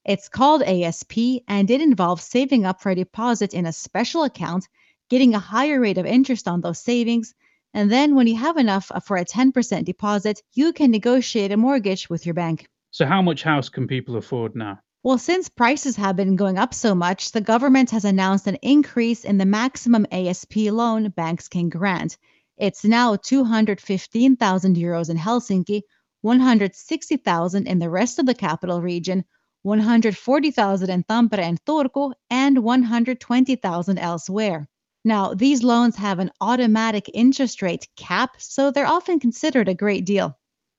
It's 0.02 0.30
called 0.30 0.62
ASP, 0.62 1.42
and 1.46 1.70
it 1.70 1.82
involves 1.82 2.24
saving 2.24 2.64
up 2.64 2.80
for 2.80 2.90
a 2.90 2.94
deposit 2.94 3.52
in 3.52 3.66
a 3.66 3.72
special 3.72 4.24
account 4.24 4.66
getting 5.10 5.34
a 5.34 5.38
higher 5.38 5.78
rate 5.78 5.98
of 5.98 6.06
interest 6.06 6.48
on 6.48 6.62
those 6.62 6.78
savings. 6.78 7.34
And 7.74 7.92
then 7.92 8.14
when 8.14 8.26
you 8.26 8.36
have 8.36 8.56
enough 8.56 8.90
uh, 8.90 9.00
for 9.00 9.18
a 9.18 9.26
10% 9.26 9.84
deposit, 9.84 10.40
you 10.54 10.72
can 10.72 10.90
negotiate 10.90 11.52
a 11.52 11.58
mortgage 11.58 12.08
with 12.08 12.24
your 12.24 12.34
bank. 12.34 12.66
So, 12.92 13.04
how 13.04 13.20
much 13.20 13.42
house 13.42 13.68
can 13.68 13.86
people 13.86 14.16
afford 14.16 14.56
now? 14.56 14.80
Well, 15.02 15.18
since 15.18 15.50
prices 15.50 15.96
have 15.96 16.16
been 16.16 16.36
going 16.36 16.56
up 16.56 16.72
so 16.72 16.94
much, 16.94 17.32
the 17.32 17.42
government 17.42 17.90
has 17.90 18.06
announced 18.06 18.46
an 18.46 18.56
increase 18.62 19.24
in 19.24 19.36
the 19.36 19.44
maximum 19.44 20.06
ASP 20.10 20.56
loan 20.70 21.10
banks 21.10 21.48
can 21.48 21.68
grant. 21.68 22.16
It's 22.56 22.84
now 22.84 23.16
215,000 23.16 24.76
euros 24.76 25.10
in 25.10 25.16
Helsinki, 25.16 25.82
160,000 26.20 27.66
in 27.66 27.78
the 27.78 27.90
rest 27.90 28.18
of 28.18 28.26
the 28.26 28.34
capital 28.34 28.80
region, 28.80 29.24
140,000 29.62 30.90
in 30.90 31.02
Tampere 31.04 31.40
and 31.40 31.64
Turku, 31.64 32.12
and 32.30 32.58
120,000 32.62 33.98
elsewhere. 33.98 34.68
Now, 35.04 35.34
these 35.34 35.62
loans 35.62 35.96
have 35.96 36.18
an 36.18 36.30
automatic 36.40 37.10
interest 37.12 37.60
rate 37.60 37.88
cap, 37.96 38.36
so 38.38 38.70
they're 38.70 38.86
often 38.86 39.20
considered 39.20 39.68
a 39.68 39.74
great 39.74 40.06
deal. 40.06 40.38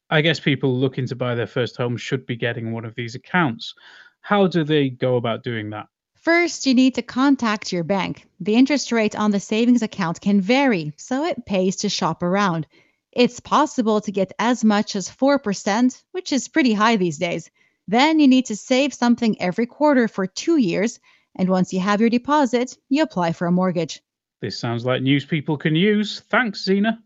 I 0.10 0.22
guess 0.22 0.40
people 0.40 0.78
looking 0.78 1.08
to 1.08 1.16
buy 1.16 1.36
their 1.36 1.48
first 1.48 1.78
home 1.78 1.98
should 1.98 2.26
be 2.26 2.36
getting 2.36 2.72
one 2.72 2.86
of 2.86 2.96
these 2.96 3.16
accounts. 3.16 3.74
How 4.22 4.48
do 4.48 4.64
they 4.64 4.90
go 4.90 5.18
about 5.18 5.44
doing 5.44 5.72
that? 5.72 5.88
First, 6.26 6.66
you 6.66 6.74
need 6.74 6.96
to 6.96 7.04
contact 7.04 7.72
your 7.72 7.84
bank. 7.84 8.26
The 8.40 8.56
interest 8.56 8.92
rate 8.92 9.16
on 9.16 9.30
the 9.30 9.40
savings 9.40 9.84
account 9.84 10.20
can 10.22 10.42
vary, 10.42 10.92
so 10.98 11.24
it 11.24 11.46
pays 11.46 11.76
to 11.78 11.90
shop 11.90 12.24
around. 12.24 12.66
It's 13.12 13.40
possible 13.40 14.02
to 14.02 14.12
get 14.12 14.34
as 14.40 14.64
much 14.64 14.96
as 14.96 15.08
4%, 15.08 16.04
which 16.14 16.34
is 16.34 16.48
pretty 16.48 16.74
high 16.74 16.96
these 16.96 17.20
days. 17.20 17.52
Then 17.88 18.20
you 18.20 18.28
need 18.28 18.48
to 18.48 18.56
save 18.56 18.92
something 18.92 19.40
every 19.40 19.68
quarter 19.68 20.08
for 20.08 20.26
two 20.26 20.58
years, 20.58 21.00
and 21.36 21.48
once 21.48 21.72
you 21.72 21.80
have 21.80 22.02
your 22.02 22.10
deposit, 22.10 22.76
you 22.90 23.04
apply 23.04 23.34
for 23.34 23.46
a 23.46 23.52
mortgage. 23.52 24.02
This 24.42 24.58
sounds 24.58 24.84
like 24.84 25.04
news 25.04 25.26
people 25.26 25.58
can 25.58 25.76
use. 25.76 26.22
Thanks, 26.22 26.64
Zena. 26.64 27.04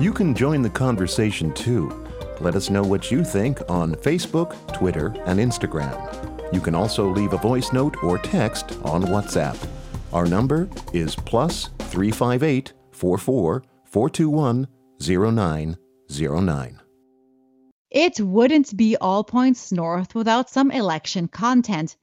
You 0.00 0.14
can 0.14 0.34
join 0.34 0.62
the 0.62 0.72
conversation 0.72 1.52
too. 1.52 2.06
Let 2.40 2.54
us 2.54 2.70
know 2.70 2.82
what 2.82 3.10
you 3.10 3.24
think 3.24 3.60
on 3.68 3.94
Facebook, 3.94 4.54
Twitter, 4.72 5.06
and 5.26 5.40
Instagram. 5.40 6.52
You 6.52 6.60
can 6.60 6.74
also 6.74 7.08
leave 7.08 7.32
a 7.32 7.38
voice 7.38 7.72
note 7.72 8.02
or 8.02 8.18
text 8.18 8.78
on 8.84 9.04
WhatsApp. 9.04 9.56
Our 10.12 10.26
number 10.26 10.68
is 10.92 11.16
plus 11.16 11.70
358 11.78 12.72
44 12.92 13.64
421 13.84 14.66
0909. 15.00 16.80
It 17.90 18.20
wouldn't 18.20 18.76
be 18.76 18.96
all 18.96 19.24
points 19.24 19.72
north 19.72 20.14
without 20.14 20.50
some 20.50 20.70
election 20.70 21.28
content. 21.28 21.96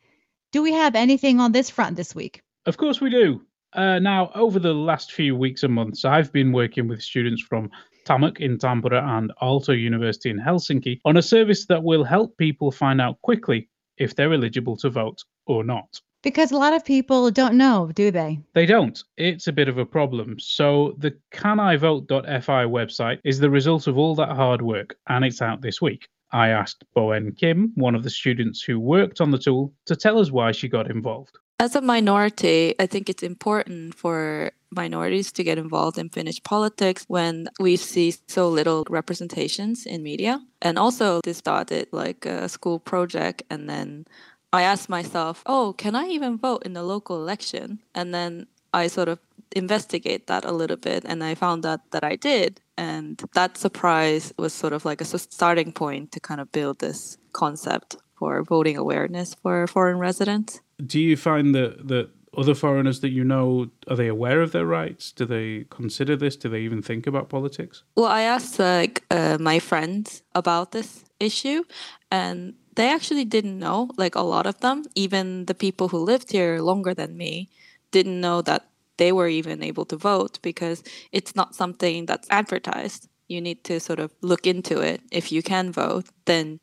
Do 0.51 0.63
we 0.63 0.73
have 0.73 0.95
anything 0.95 1.39
on 1.39 1.51
this 1.51 1.69
front 1.69 1.95
this 1.97 2.15
week? 2.15 2.41
Of 2.65 2.77
course, 2.77 3.01
we 3.01 3.09
do. 3.09 3.41
Uh, 3.73 3.99
now, 3.99 4.31
over 4.35 4.59
the 4.59 4.73
last 4.73 5.11
few 5.11 5.35
weeks 5.35 5.63
and 5.63 5.73
months, 5.73 6.05
I've 6.05 6.31
been 6.31 6.51
working 6.51 6.87
with 6.87 7.01
students 7.01 7.41
from 7.41 7.69
TAMK 8.05 8.39
in 8.39 8.57
Tampere 8.57 9.01
and 9.01 9.31
Aalto 9.41 9.79
University 9.79 10.29
in 10.29 10.39
Helsinki 10.39 10.99
on 11.05 11.17
a 11.17 11.21
service 11.21 11.65
that 11.67 11.83
will 11.83 12.03
help 12.03 12.37
people 12.37 12.71
find 12.71 13.01
out 13.01 13.21
quickly 13.21 13.69
if 13.97 14.15
they're 14.15 14.33
eligible 14.33 14.77
to 14.77 14.89
vote 14.89 15.23
or 15.45 15.63
not. 15.63 15.99
Because 16.23 16.51
a 16.51 16.57
lot 16.57 16.73
of 16.73 16.85
people 16.85 17.29
don't 17.31 17.55
know, 17.55 17.91
do 17.93 18.09
they? 18.09 18.39
They 18.53 18.65
don't. 18.65 19.03
It's 19.17 19.47
a 19.47 19.51
bit 19.51 19.67
of 19.67 19.77
a 19.77 19.85
problem. 19.85 20.39
So, 20.39 20.95
the 20.97 21.13
canivote.fi 21.33 22.63
website 22.63 23.19
is 23.25 23.39
the 23.39 23.49
result 23.49 23.87
of 23.87 23.97
all 23.97 24.15
that 24.15 24.29
hard 24.29 24.61
work, 24.61 24.95
and 25.09 25.25
it's 25.25 25.41
out 25.41 25.61
this 25.61 25.81
week. 25.81 26.07
I 26.31 26.47
asked 26.47 26.85
Boen 26.95 27.37
Kim, 27.37 27.73
one 27.75 27.93
of 27.93 28.03
the 28.03 28.09
students 28.09 28.63
who 28.63 28.79
worked 28.79 29.19
on 29.19 29.31
the 29.31 29.37
tool, 29.37 29.73
to 29.85 29.97
tell 29.97 30.17
us 30.17 30.31
why 30.31 30.53
she 30.53 30.69
got 30.69 30.89
involved. 30.89 31.37
As 31.59 31.75
a 31.75 31.81
minority, 31.81 32.73
I 32.79 32.87
think 32.87 33.09
it's 33.09 33.21
important 33.21 33.93
for 33.95 34.51
minorities 34.75 35.31
to 35.33 35.43
get 35.43 35.57
involved 35.57 35.97
in 35.97 36.09
Finnish 36.09 36.41
politics 36.43 37.05
when 37.07 37.47
we 37.59 37.75
see 37.75 38.13
so 38.27 38.49
little 38.49 38.85
representations 38.89 39.85
in 39.85 40.03
media. 40.03 40.41
And 40.61 40.77
also, 40.77 41.21
this 41.23 41.37
started 41.37 41.87
like 41.91 42.25
a 42.25 42.49
school 42.49 42.79
project 42.79 43.43
and 43.49 43.69
then 43.69 44.05
I 44.53 44.61
asked 44.61 44.87
myself, 44.87 45.41
oh, 45.47 45.73
can 45.73 45.95
I 45.95 46.05
even 46.09 46.37
vote 46.37 46.61
in 46.63 46.73
the 46.73 46.83
local 46.83 47.15
election? 47.15 47.79
And 47.95 48.13
then 48.13 48.45
I 48.71 48.87
sort 48.87 49.09
of 49.09 49.19
investigate 49.55 50.27
that 50.27 50.45
a 50.45 50.51
little 50.51 50.77
bit 50.77 51.03
and 51.05 51.23
I 51.23 51.35
found 51.35 51.65
out 51.65 51.91
that 51.91 52.03
I 52.03 52.15
did. 52.15 52.61
And 52.77 53.21
that 53.33 53.57
surprise 53.57 54.33
was 54.37 54.53
sort 54.53 54.73
of 54.73 54.85
like 54.85 55.01
a 55.01 55.05
starting 55.05 55.71
point 55.71 56.11
to 56.11 56.19
kind 56.19 56.39
of 56.39 56.51
build 56.51 56.79
this 56.79 57.17
concept 57.33 57.95
for 58.15 58.43
voting 58.43 58.77
awareness 58.77 59.33
for 59.33 59.67
foreign 59.67 59.97
residents. 59.97 60.61
Do 60.85 60.99
you 60.99 61.17
find 61.17 61.53
that, 61.55 61.87
that 61.87 62.09
other 62.37 62.55
foreigners 62.55 62.99
that 63.01 63.09
you 63.09 63.23
know 63.23 63.69
are 63.87 63.95
they 63.95 64.07
aware 64.07 64.41
of 64.41 64.51
their 64.51 64.65
rights? 64.65 65.11
Do 65.11 65.25
they 65.25 65.65
consider 65.69 66.15
this? 66.15 66.35
Do 66.35 66.49
they 66.49 66.61
even 66.61 66.81
think 66.81 67.07
about 67.07 67.29
politics? 67.29 67.83
Well 67.95 68.11
i 68.11 68.21
asked 68.21 68.59
like 68.59 69.03
uh, 69.11 69.37
my 69.39 69.59
friends 69.59 70.23
about 70.35 70.71
this 70.71 71.05
issue 71.19 71.63
and 72.11 72.55
they 72.75 72.89
actually 72.89 73.25
didn't 73.25 73.59
know 73.59 73.89
like 73.97 74.15
a 74.15 74.21
lot 74.21 74.45
of 74.45 74.59
them. 74.59 74.83
Even 74.95 75.45
the 75.45 75.55
people 75.55 75.89
who 75.89 75.99
lived 75.99 76.31
here 76.31 76.59
longer 76.59 76.93
than 76.93 77.17
me 77.17 77.49
didn't 77.91 78.19
know 78.19 78.41
that 78.41 78.67
they 78.97 79.11
were 79.11 79.27
even 79.27 79.63
able 79.63 79.85
to 79.85 79.95
vote 79.95 80.39
because 80.41 80.83
it's 81.11 81.35
not 81.35 81.55
something 81.55 82.05
that's 82.05 82.27
advertised. 82.29 83.07
You 83.27 83.41
need 83.41 83.63
to 83.65 83.79
sort 83.79 83.99
of 83.99 84.11
look 84.21 84.45
into 84.45 84.79
it. 84.79 85.01
If 85.11 85.31
you 85.31 85.41
can 85.43 85.71
vote 85.71 86.05
then 86.25 86.59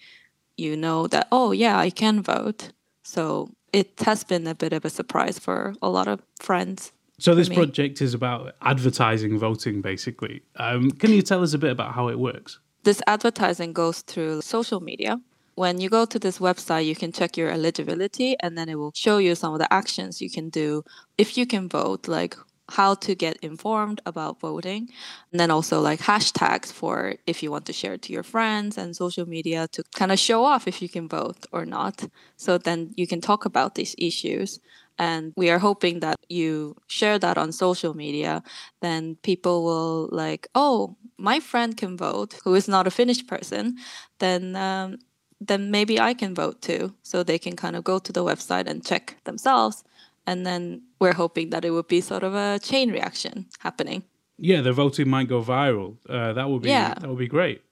you 0.57 0.77
know 0.77 1.07
that 1.07 1.27
oh 1.33 1.53
yeah 1.53 1.79
i 1.79 1.91
can 1.91 2.23
vote. 2.23 2.73
So 3.03 3.51
it 3.73 3.93
has 4.01 4.25
been 4.25 4.47
a 4.47 4.55
bit 4.55 4.73
of 4.73 4.85
a 4.85 4.91
surprise 4.91 5.39
for 5.39 5.75
a 5.83 5.89
lot 5.89 6.09
of 6.09 6.21
friends 6.41 6.93
so 7.21 7.35
this 7.35 7.51
project 7.51 8.01
is 8.01 8.15
about 8.15 8.55
advertising 8.63 9.39
voting 9.39 9.83
basically. 9.83 10.43
Um, 10.57 10.91
can 10.91 11.13
you 11.13 11.21
tell 11.21 11.43
us 11.43 11.53
a 11.53 11.59
bit 11.59 11.71
about 11.71 11.95
how 11.95 12.09
it 12.09 12.19
works? 12.19 12.59
This 12.83 13.03
advertising 13.07 13.75
goes 13.75 14.01
through 14.01 14.41
social 14.41 14.81
media. 14.81 15.21
When 15.55 15.79
you 15.83 15.91
go 15.91 16.07
to 16.07 16.19
this 16.19 16.39
website, 16.39 16.87
you 16.87 16.97
can 16.97 17.13
check 17.13 17.37
your 17.37 17.51
eligibility 17.51 18.37
and 18.41 18.57
then 18.57 18.71
it 18.71 18.77
will 18.77 18.93
show 18.95 19.19
you 19.19 19.35
some 19.35 19.53
of 19.53 19.59
the 19.59 19.71
actions 19.71 20.23
you 20.23 20.31
can 20.31 20.49
do 20.49 20.83
if 21.19 21.37
you 21.37 21.45
can 21.45 21.69
vote, 21.69 22.09
like 22.09 22.37
how 22.71 22.95
to 22.95 23.15
get 23.15 23.37
informed 23.39 24.01
about 24.07 24.41
voting. 24.41 24.89
And 25.31 25.41
then 25.41 25.51
also 25.51 25.81
like 25.81 26.01
hashtags 26.01 26.73
for 26.73 27.15
if 27.27 27.43
you 27.43 27.51
want 27.51 27.67
to 27.67 27.73
share 27.73 27.95
it 27.95 28.03
to 28.03 28.13
your 28.13 28.23
friends 28.23 28.79
and 28.79 28.97
social 28.97 29.27
media 29.27 29.69
to 29.73 29.83
kind 29.95 30.13
of 30.13 30.19
show 30.19 30.45
off 30.45 30.67
if 30.67 30.81
you 30.83 30.89
can 30.89 31.09
vote 31.09 31.47
or 31.53 31.65
not. 31.65 32.09
So 32.37 32.59
then 32.59 32.93
you 32.97 33.07
can 33.07 33.21
talk 33.21 33.45
about 33.45 33.75
these 33.75 33.95
issues. 33.99 34.61
And 34.99 35.33
we 35.35 35.49
are 35.49 35.59
hoping 35.59 36.01
that 36.01 36.17
you 36.29 36.77
share 36.87 37.19
that 37.19 37.39
on 37.39 37.53
social 37.53 37.95
media, 37.95 38.43
then 38.83 39.17
people 39.23 39.65
will 39.65 40.11
like, 40.13 40.47
oh, 40.55 40.97
my 41.17 41.41
friend 41.41 41.75
can 41.77 41.97
vote 41.97 42.39
who 42.45 42.55
is 42.55 42.69
not 42.69 42.87
a 42.87 42.91
Finnish 42.91 43.27
person. 43.27 43.79
Then 44.19 44.57
um, 44.57 44.99
then 45.41 45.71
maybe 45.71 45.99
I 45.99 46.13
can 46.15 46.35
vote 46.35 46.61
too. 46.61 46.95
So 47.03 47.23
they 47.23 47.39
can 47.39 47.57
kind 47.57 47.77
of 47.77 47.85
go 47.85 47.99
to 47.99 48.13
the 48.13 48.25
website 48.25 48.69
and 48.69 48.85
check 48.85 49.17
themselves. 49.25 49.83
And 50.31 50.47
then 50.47 50.83
we're 51.01 51.19
hoping 51.25 51.51
that 51.51 51.65
it 51.65 51.73
would 51.73 51.89
be 51.89 52.01
sort 52.01 52.23
of 52.23 52.35
a 52.35 52.61
chain 52.61 52.93
reaction 52.93 53.47
happening. 53.59 54.05
Yeah, 54.39 54.61
the 54.63 54.73
voting 54.73 55.09
might 55.09 55.29
go 55.29 55.43
viral. 55.43 55.97
Uh, 56.09 56.33
that 56.33 56.49
would 56.49 56.63
be 56.63 56.69
yeah. 56.69 56.95
that 57.01 57.09
would 57.09 57.19
be 57.19 57.33
great. 57.39 57.63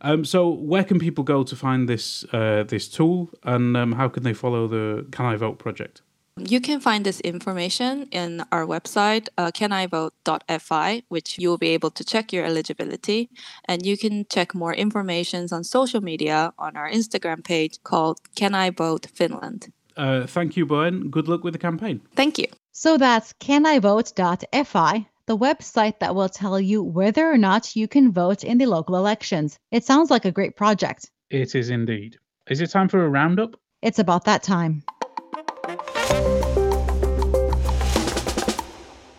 Um, 0.00 0.24
so 0.24 0.48
where 0.48 0.84
can 0.84 0.98
people 0.98 1.24
go 1.24 1.42
to 1.44 1.56
find 1.56 1.88
this 1.88 2.24
uh, 2.32 2.64
this 2.66 2.88
tool, 2.88 3.28
and 3.42 3.76
um, 3.76 3.92
how 3.92 4.08
can 4.08 4.22
they 4.22 4.34
follow 4.34 4.66
the 4.68 5.06
Can 5.10 5.26
I 5.26 5.36
Vote 5.36 5.58
project? 5.58 6.02
You 6.38 6.60
can 6.60 6.80
find 6.80 7.04
this 7.04 7.20
information 7.20 8.08
in 8.10 8.44
our 8.52 8.64
website, 8.64 9.28
uh, 9.36 9.50
canivote.fi, 9.50 11.02
which 11.08 11.38
you 11.38 11.48
will 11.50 11.58
be 11.58 11.74
able 11.74 11.90
to 11.90 12.04
check 12.04 12.32
your 12.32 12.44
eligibility. 12.44 13.28
And 13.64 13.84
you 13.84 13.96
can 13.98 14.24
check 14.30 14.54
more 14.54 14.74
information 14.74 15.48
on 15.50 15.64
social 15.64 16.00
media 16.00 16.52
on 16.56 16.76
our 16.76 16.90
Instagram 16.90 17.42
page 17.42 17.82
called 17.82 18.18
Can 18.36 18.54
I 18.54 18.70
Vote 18.70 19.06
Finland. 19.12 19.72
Uh, 19.98 20.26
thank 20.26 20.56
you, 20.56 20.64
Boen. 20.64 21.10
Good 21.10 21.28
luck 21.28 21.42
with 21.42 21.54
the 21.54 21.58
campaign. 21.58 22.00
Thank 22.14 22.38
you. 22.38 22.46
So 22.70 22.96
that's 22.96 23.32
canivote.fi, 23.34 25.08
the 25.26 25.36
website 25.36 25.98
that 25.98 26.14
will 26.14 26.28
tell 26.28 26.60
you 26.60 26.84
whether 26.84 27.28
or 27.28 27.36
not 27.36 27.74
you 27.74 27.88
can 27.88 28.12
vote 28.12 28.44
in 28.44 28.58
the 28.58 28.66
local 28.66 28.94
elections. 28.94 29.58
It 29.72 29.84
sounds 29.84 30.10
like 30.10 30.24
a 30.24 30.30
great 30.30 30.54
project. 30.56 31.10
It 31.30 31.56
is 31.56 31.68
indeed. 31.70 32.16
Is 32.48 32.60
it 32.60 32.70
time 32.70 32.88
for 32.88 33.04
a 33.04 33.08
roundup? 33.08 33.56
It's 33.82 33.98
about 33.98 34.24
that 34.26 34.44
time. 34.44 34.84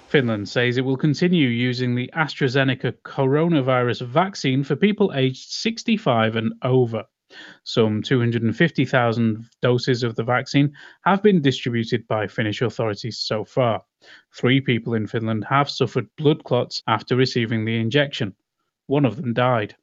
Finland 0.07 0.47
says 0.47 0.77
it 0.77 0.85
will 0.85 0.97
continue 0.97 1.49
using 1.49 1.93
the 1.93 2.09
AstraZeneca 2.15 2.93
coronavirus 3.03 4.07
vaccine 4.07 4.63
for 4.63 4.75
people 4.75 5.11
aged 5.13 5.51
65 5.51 6.37
and 6.37 6.53
over. 6.63 7.03
Some 7.63 8.01
250,000 8.01 9.45
doses 9.61 10.03
of 10.03 10.15
the 10.15 10.23
vaccine 10.23 10.73
have 11.05 11.21
been 11.21 11.41
distributed 11.41 12.07
by 12.07 12.27
Finnish 12.27 12.61
authorities 12.61 13.19
so 13.19 13.45
far. 13.45 13.83
Three 14.33 14.61
people 14.61 14.93
in 14.93 15.07
Finland 15.07 15.45
have 15.49 15.69
suffered 15.69 16.07
blood 16.17 16.43
clots 16.43 16.81
after 16.87 17.15
receiving 17.15 17.65
the 17.65 17.77
injection. 17.77 18.35
One 18.87 19.05
of 19.05 19.15
them 19.15 19.33
died. 19.33 19.75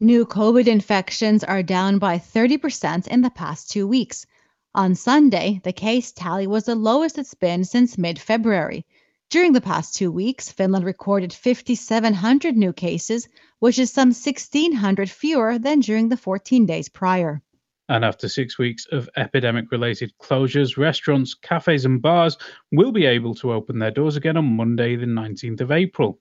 New 0.00 0.26
COVID 0.26 0.66
infections 0.66 1.42
are 1.44 1.62
down 1.62 1.98
by 1.98 2.18
30% 2.18 3.08
in 3.08 3.20
the 3.20 3.30
past 3.30 3.70
two 3.70 3.86
weeks. 3.86 4.26
On 4.74 4.94
Sunday, 4.94 5.60
the 5.64 5.72
case 5.72 6.12
tally 6.12 6.46
was 6.46 6.64
the 6.64 6.74
lowest 6.74 7.18
it's 7.18 7.34
been 7.34 7.64
since 7.64 7.98
mid 7.98 8.18
February. 8.18 8.86
During 9.30 9.52
the 9.52 9.60
past 9.60 9.94
two 9.94 10.10
weeks, 10.10 10.50
Finland 10.50 10.86
recorded 10.86 11.34
5,700 11.34 12.56
new 12.56 12.72
cases, 12.72 13.28
which 13.58 13.78
is 13.78 13.92
some 13.92 14.08
1,600 14.08 15.10
fewer 15.10 15.58
than 15.58 15.80
during 15.80 16.08
the 16.08 16.16
14 16.16 16.64
days 16.64 16.88
prior. 16.88 17.42
And 17.90 18.06
after 18.06 18.26
six 18.26 18.58
weeks 18.58 18.86
of 18.90 19.10
epidemic 19.18 19.70
related 19.70 20.14
closures, 20.18 20.78
restaurants, 20.78 21.34
cafes, 21.34 21.84
and 21.84 22.00
bars 22.00 22.38
will 22.72 22.90
be 22.90 23.04
able 23.04 23.34
to 23.34 23.52
open 23.52 23.78
their 23.78 23.90
doors 23.90 24.16
again 24.16 24.38
on 24.38 24.56
Monday, 24.56 24.96
the 24.96 25.04
19th 25.04 25.60
of 25.60 25.72
April. 25.72 26.18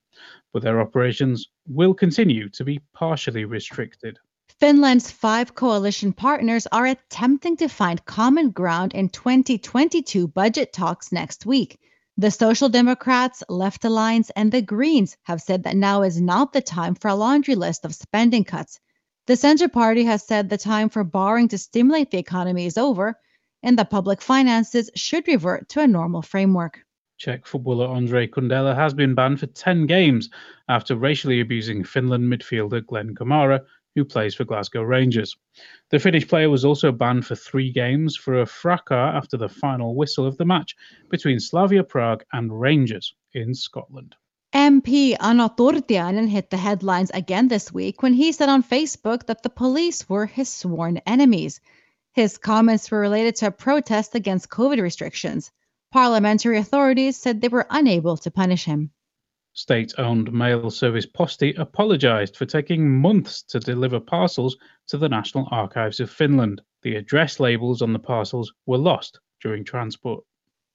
But 0.52 0.64
their 0.64 0.82
operations 0.82 1.48
will 1.66 1.94
continue 1.94 2.50
to 2.50 2.66
be 2.66 2.82
partially 2.94 3.46
restricted. 3.46 4.20
Finland's 4.60 5.12
five 5.12 5.56
coalition 5.56 6.12
partners 6.12 6.68
are 6.74 6.88
attempting 6.88 7.56
to 7.56 7.70
find 7.70 8.04
common 8.04 8.52
ground 8.52 8.94
in 8.94 9.08
2022 9.08 10.28
budget 10.28 10.74
talks 10.74 11.14
next 11.14 11.46
week. 11.46 11.80
The 12.20 12.32
Social 12.32 12.68
Democrats, 12.68 13.44
Left 13.48 13.86
Alliance, 13.86 14.32
and 14.36 14.52
the 14.52 14.64
Greens 14.64 15.16
have 15.22 15.40
said 15.40 15.64
that 15.64 15.76
now 15.76 16.02
is 16.02 16.20
not 16.20 16.52
the 16.52 16.62
time 16.62 16.96
for 16.96 17.10
a 17.10 17.14
laundry 17.14 17.54
list 17.54 17.86
of 17.86 17.94
spending 17.94 18.44
cuts. 18.44 18.80
The 19.28 19.36
Centre 19.36 19.70
Party 19.70 20.04
has 20.06 20.26
said 20.26 20.50
the 20.50 20.58
time 20.58 20.90
for 20.90 21.04
borrowing 21.04 21.48
to 21.50 21.60
stimulate 21.60 22.10
the 22.10 22.18
economy 22.18 22.66
is 22.66 22.76
over, 22.76 23.20
and 23.62 23.78
the 23.78 23.86
public 23.86 24.20
finances 24.20 24.90
should 24.96 25.28
revert 25.28 25.70
to 25.70 25.82
a 25.82 25.86
normal 25.86 26.24
framework. 26.24 26.80
Czech 27.20 27.46
footballer 27.46 27.88
Ondrej 27.88 28.32
Kudela 28.32 28.76
has 28.76 28.96
been 28.96 29.14
banned 29.14 29.40
for 29.40 29.46
10 29.46 29.86
games 29.86 30.32
after 30.68 30.96
racially 30.96 31.40
abusing 31.40 31.84
Finland 31.84 32.24
midfielder 32.24 32.84
Glenn 32.84 33.14
Kamara 33.14 33.62
who 33.98 34.06
plays 34.06 34.36
for 34.36 34.46
Glasgow 34.46 34.84
Rangers. 34.84 35.36
The 35.90 35.98
Finnish 35.98 36.28
player 36.28 36.52
was 36.52 36.64
also 36.64 36.92
banned 36.92 37.26
for 37.26 37.34
three 37.34 37.72
games 37.72 38.16
for 38.16 38.42
a 38.42 38.46
fracas 38.46 39.16
after 39.16 39.38
the 39.38 39.50
final 39.50 39.96
whistle 39.96 40.28
of 40.28 40.38
the 40.38 40.46
match 40.46 40.76
between 41.10 41.40
Slavia 41.40 41.84
Prague 41.84 42.24
and 42.32 42.62
Rangers 42.62 43.16
in 43.34 43.56
Scotland. 43.56 44.16
MP 44.54 45.16
Ano 45.20 45.48
Turtiainen 45.48 46.28
hit 46.28 46.52
the 46.52 46.58
headlines 46.58 47.10
again 47.10 47.48
this 47.48 47.74
week 47.74 48.04
when 48.04 48.14
he 48.14 48.32
said 48.32 48.50
on 48.50 48.62
Facebook 48.62 49.26
that 49.26 49.42
the 49.42 49.50
police 49.50 50.08
were 50.08 50.28
his 50.28 50.48
sworn 50.48 50.98
enemies. 51.08 51.60
His 52.14 52.38
comments 52.38 52.92
were 52.92 53.00
related 53.00 53.38
to 53.38 53.48
a 53.48 53.52
protest 53.52 54.14
against 54.14 54.52
COVID 54.52 54.80
restrictions. 54.80 55.52
Parliamentary 55.92 56.60
authorities 56.60 57.18
said 57.18 57.42
they 57.42 57.48
were 57.48 57.66
unable 57.72 58.18
to 58.18 58.30
punish 58.30 58.66
him. 58.66 58.92
State 59.58 59.96
owned 59.98 60.32
mail 60.32 60.70
service 60.70 61.08
Posti 61.08 61.56
apologised 61.58 62.38
for 62.38 62.46
taking 62.46 63.02
months 63.02 63.42
to 63.42 63.60
deliver 63.60 64.00
parcels 64.00 64.56
to 64.86 65.00
the 65.00 65.10
National 65.10 65.48
Archives 65.50 66.00
of 66.00 66.12
Finland. 66.12 66.62
The 66.84 66.96
address 66.96 67.40
labels 67.40 67.82
on 67.82 67.92
the 67.92 67.98
parcels 67.98 68.54
were 68.68 68.78
lost 68.78 69.20
during 69.42 69.66
transport. 69.66 70.24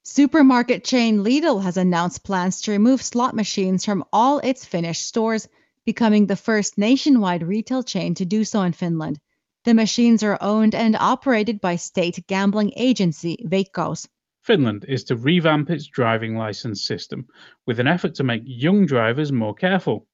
Supermarket 0.03 0.83
chain 0.83 1.23
Lidl 1.23 1.62
has 1.62 1.77
announced 1.77 2.25
plans 2.25 2.61
to 2.62 2.73
remove 2.73 3.01
slot 3.03 3.37
machines 3.37 3.85
from 3.85 4.05
all 4.12 4.40
its 4.40 4.64
Finnish 4.64 4.99
stores, 4.99 5.49
becoming 5.87 6.27
the 6.27 6.35
first 6.35 6.77
nationwide 6.77 7.45
retail 7.45 7.85
chain 7.85 8.16
to 8.16 8.25
do 8.25 8.42
so 8.42 8.62
in 8.62 8.73
Finland. 8.73 9.21
The 9.62 9.75
machines 9.75 10.25
are 10.25 10.38
owned 10.40 10.75
and 10.75 10.97
operated 10.97 11.61
by 11.61 11.77
state 11.77 12.27
gambling 12.27 12.73
agency 12.75 13.47
Veikkaus. 13.47 14.09
Finland 14.43 14.85
is 14.89 15.05
to 15.05 15.17
revamp 15.17 15.71
its 15.71 15.87
driving 15.87 16.37
license 16.37 16.85
system 16.85 17.27
with 17.67 17.79
an 17.79 17.87
effort 17.87 18.15
to 18.17 18.25
make 18.25 18.43
young 18.45 18.87
drivers 18.87 19.31
more 19.31 19.55
careful. 19.55 20.07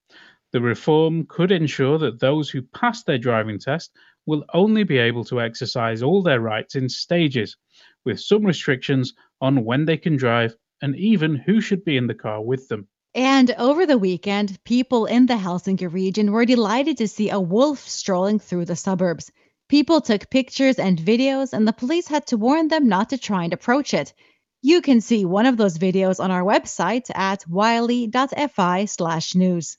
The 0.52 0.60
reform 0.60 1.26
could 1.26 1.50
ensure 1.50 1.98
that 1.98 2.20
those 2.20 2.50
who 2.50 2.62
pass 2.62 3.02
their 3.04 3.18
driving 3.18 3.58
test 3.58 3.90
will 4.26 4.44
only 4.52 4.84
be 4.84 4.98
able 4.98 5.24
to 5.24 5.40
exercise 5.40 6.02
all 6.02 6.22
their 6.22 6.40
rights 6.40 6.74
in 6.74 6.88
stages, 6.88 7.56
with 8.04 8.20
some 8.20 8.44
restrictions 8.44 9.14
on 9.40 9.64
when 9.64 9.86
they 9.86 9.96
can 9.96 10.16
drive 10.16 10.54
and 10.82 10.94
even 10.96 11.34
who 11.34 11.60
should 11.60 11.84
be 11.84 11.96
in 11.96 12.06
the 12.06 12.14
car 12.14 12.42
with 12.42 12.68
them. 12.68 12.86
And 13.14 13.50
over 13.52 13.86
the 13.86 13.98
weekend, 13.98 14.62
people 14.64 15.06
in 15.06 15.26
the 15.26 15.34
Helsinki 15.34 15.90
region 15.90 16.30
were 16.32 16.44
delighted 16.44 16.98
to 16.98 17.08
see 17.08 17.30
a 17.30 17.40
wolf 17.40 17.88
strolling 17.88 18.38
through 18.38 18.66
the 18.66 18.76
suburbs. 18.76 19.32
People 19.68 20.00
took 20.00 20.30
pictures 20.30 20.78
and 20.78 20.98
videos, 20.98 21.52
and 21.52 21.68
the 21.68 21.74
police 21.74 22.08
had 22.08 22.26
to 22.28 22.38
warn 22.38 22.68
them 22.68 22.88
not 22.88 23.10
to 23.10 23.18
try 23.18 23.44
and 23.44 23.52
approach 23.52 23.92
it. 23.92 24.14
You 24.62 24.80
can 24.80 25.02
see 25.02 25.26
one 25.26 25.44
of 25.44 25.58
those 25.58 25.76
videos 25.76 26.24
on 26.24 26.30
our 26.30 26.42
website 26.42 27.10
at 27.14 27.44
yle.fi 27.46 28.86
slash 28.86 29.34
news. 29.34 29.76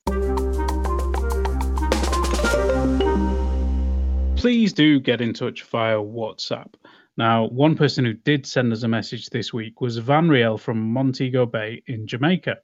Please 4.35 4.73
do 4.73 4.99
get 4.99 5.21
in 5.21 5.33
touch 5.33 5.63
via 5.63 5.97
WhatsApp. 5.97 6.75
Now, 7.17 7.47
one 7.47 7.75
person 7.75 8.05
who 8.05 8.13
did 8.13 8.45
send 8.45 8.71
us 8.71 8.83
a 8.83 8.87
message 8.87 9.31
this 9.31 9.51
week 9.51 9.81
was 9.81 9.99
Vanriel 9.99 10.59
from 10.59 10.93
Montego 10.93 11.47
Bay 11.47 11.81
in 11.87 12.05
Jamaica. 12.05 12.57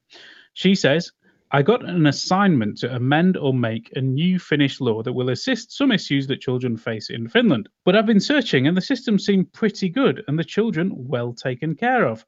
She 0.53 0.75
says, 0.75 1.11
I 1.51 1.61
got 1.61 1.87
an 1.87 2.07
assignment 2.07 2.79
to 2.79 2.95
amend 2.95 3.37
or 3.37 3.53
make 3.53 3.91
a 3.95 4.01
new 4.01 4.39
Finnish 4.39 4.81
law 4.81 5.03
that 5.03 5.13
will 5.13 5.29
assist 5.29 5.71
some 5.71 5.91
issues 5.91 6.25
that 6.27 6.41
children 6.41 6.75
face 6.75 7.09
in 7.09 7.29
Finland. 7.29 7.69
But 7.85 7.95
I've 7.95 8.07
been 8.07 8.19
searching 8.19 8.67
and 8.67 8.75
the 8.75 8.81
system 8.81 9.19
seemed 9.19 9.53
pretty 9.53 9.89
good 9.89 10.23
and 10.27 10.39
the 10.39 10.43
children 10.43 10.91
well 10.95 11.33
taken 11.33 11.75
care 11.75 12.07
of. 12.07 12.25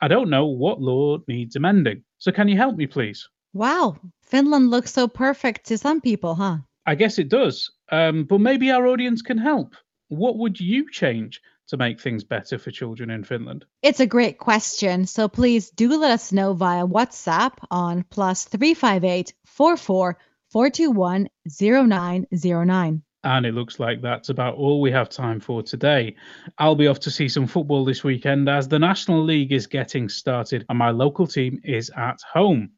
I 0.00 0.08
don't 0.08 0.30
know 0.30 0.46
what 0.46 0.80
law 0.80 1.18
needs 1.26 1.56
amending. 1.56 2.04
So 2.18 2.30
can 2.32 2.48
you 2.48 2.56
help 2.56 2.76
me, 2.76 2.86
please? 2.86 3.28
Wow, 3.52 3.96
Finland 4.22 4.70
looks 4.70 4.92
so 4.92 5.08
perfect 5.08 5.66
to 5.66 5.76
some 5.76 6.00
people, 6.00 6.34
huh? 6.34 6.58
I 6.86 6.94
guess 6.94 7.18
it 7.18 7.28
does. 7.28 7.70
Um, 7.90 8.24
but 8.24 8.40
maybe 8.40 8.70
our 8.70 8.86
audience 8.86 9.22
can 9.22 9.38
help. 9.38 9.74
What 10.08 10.38
would 10.38 10.58
you 10.60 10.90
change 10.90 11.40
to 11.68 11.76
make 11.76 12.00
things 12.00 12.24
better 12.24 12.58
for 12.58 12.70
children 12.70 13.10
in 13.10 13.24
Finland? 13.24 13.64
It's 13.82 14.00
a 14.00 14.06
great 14.06 14.38
question. 14.38 15.06
So 15.06 15.28
please 15.28 15.70
do 15.70 15.88
let 15.98 16.10
us 16.10 16.32
know 16.32 16.54
via 16.54 16.86
WhatsApp 16.86 17.52
on 17.70 18.04
plus 18.10 18.44
358 18.44 19.34
44 19.46 20.18
421 20.50 21.28
0909. 21.48 23.02
And 23.24 23.46
it 23.46 23.54
looks 23.54 23.78
like 23.78 24.02
that's 24.02 24.30
about 24.30 24.56
all 24.56 24.80
we 24.80 24.90
have 24.90 25.08
time 25.08 25.38
for 25.38 25.62
today. 25.62 26.16
I'll 26.58 26.74
be 26.74 26.88
off 26.88 27.00
to 27.00 27.10
see 27.10 27.28
some 27.28 27.46
football 27.46 27.84
this 27.84 28.02
weekend 28.02 28.48
as 28.48 28.66
the 28.66 28.80
National 28.80 29.22
League 29.22 29.52
is 29.52 29.68
getting 29.68 30.08
started 30.08 30.66
and 30.68 30.76
my 30.76 30.90
local 30.90 31.26
team 31.26 31.60
is 31.62 31.90
at 31.96 32.20
home. 32.22 32.72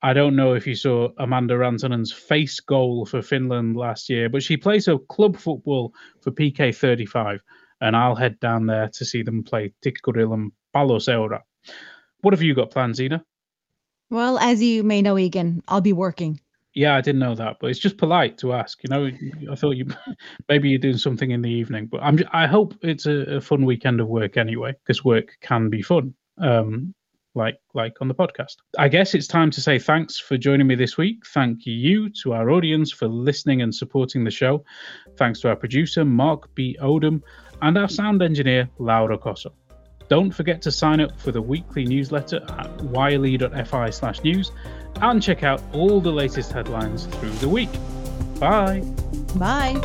I 0.00 0.12
don't 0.12 0.36
know 0.36 0.54
if 0.54 0.66
you 0.66 0.74
saw 0.74 1.08
Amanda 1.18 1.54
Rantanen's 1.54 2.12
face 2.12 2.60
goal 2.60 3.06
for 3.06 3.22
Finland 3.22 3.76
last 3.76 4.08
year, 4.08 4.28
but 4.28 4.42
she 4.42 4.56
plays 4.56 4.88
a 4.88 4.98
club 4.98 5.36
football 5.36 5.94
for 6.20 6.30
PK35 6.30 7.40
and 7.82 7.96
I'll 7.96 8.14
head 8.14 8.38
down 8.40 8.66
there 8.66 8.88
to 8.94 9.04
see 9.04 9.22
them 9.22 9.42
play 9.42 9.74
Tikkurila 9.84 10.50
Palloseura. 10.74 11.40
What 12.20 12.32
have 12.32 12.42
you 12.42 12.54
got 12.54 12.70
planned, 12.70 12.96
Zena? 12.96 13.24
Well, 14.08 14.38
as 14.38 14.62
you 14.62 14.84
may 14.84 15.02
know, 15.02 15.18
Egan, 15.18 15.62
I'll 15.66 15.80
be 15.80 15.92
working. 15.92 16.40
Yeah, 16.74 16.94
I 16.94 17.00
didn't 17.00 17.18
know 17.18 17.34
that, 17.34 17.56
but 17.60 17.70
it's 17.70 17.80
just 17.80 17.98
polite 17.98 18.38
to 18.38 18.52
ask. 18.52 18.78
You 18.82 18.88
know, 18.88 19.10
I 19.50 19.54
thought 19.56 19.72
you 19.72 19.86
maybe 20.48 20.70
you're 20.70 20.78
doing 20.78 20.96
something 20.96 21.30
in 21.30 21.42
the 21.42 21.50
evening, 21.50 21.86
but 21.86 22.02
I'm. 22.02 22.18
I 22.32 22.46
hope 22.46 22.74
it's 22.82 23.04
a, 23.04 23.36
a 23.36 23.40
fun 23.40 23.66
weekend 23.66 24.00
of 24.00 24.08
work 24.08 24.36
anyway, 24.36 24.72
because 24.72 25.04
work 25.04 25.36
can 25.42 25.68
be 25.68 25.82
fun. 25.82 26.14
Um, 26.38 26.94
like 27.34 27.58
like 27.74 28.00
on 28.00 28.08
the 28.08 28.14
podcast. 28.14 28.56
I 28.78 28.88
guess 28.88 29.14
it's 29.14 29.26
time 29.26 29.50
to 29.50 29.60
say 29.60 29.78
thanks 29.78 30.18
for 30.18 30.36
joining 30.36 30.66
me 30.66 30.74
this 30.74 30.96
week. 30.96 31.26
Thank 31.26 31.66
you 31.66 32.10
to 32.22 32.32
our 32.32 32.50
audience 32.50 32.92
for 32.92 33.08
listening 33.08 33.62
and 33.62 33.74
supporting 33.74 34.24
the 34.24 34.30
show. 34.30 34.64
Thanks 35.16 35.40
to 35.40 35.48
our 35.48 35.56
producer 35.56 36.04
Mark 36.04 36.54
B. 36.54 36.76
Odom 36.80 37.22
and 37.62 37.78
our 37.78 37.88
sound 37.88 38.22
engineer, 38.22 38.68
Laura 38.78 39.16
Koso. 39.16 39.52
Don't 40.08 40.30
forget 40.30 40.60
to 40.62 40.70
sign 40.70 41.00
up 41.00 41.18
for 41.18 41.32
the 41.32 41.40
weekly 41.40 41.84
newsletter 41.84 42.44
at 42.58 42.84
yle.fi 42.92 43.90
slash 43.90 44.22
news 44.22 44.52
and 44.96 45.22
check 45.22 45.42
out 45.42 45.62
all 45.72 46.00
the 46.00 46.12
latest 46.12 46.52
headlines 46.52 47.06
through 47.06 47.30
the 47.30 47.48
week. 47.48 47.70
Bye. 48.38 48.82
Bye. 49.36 49.80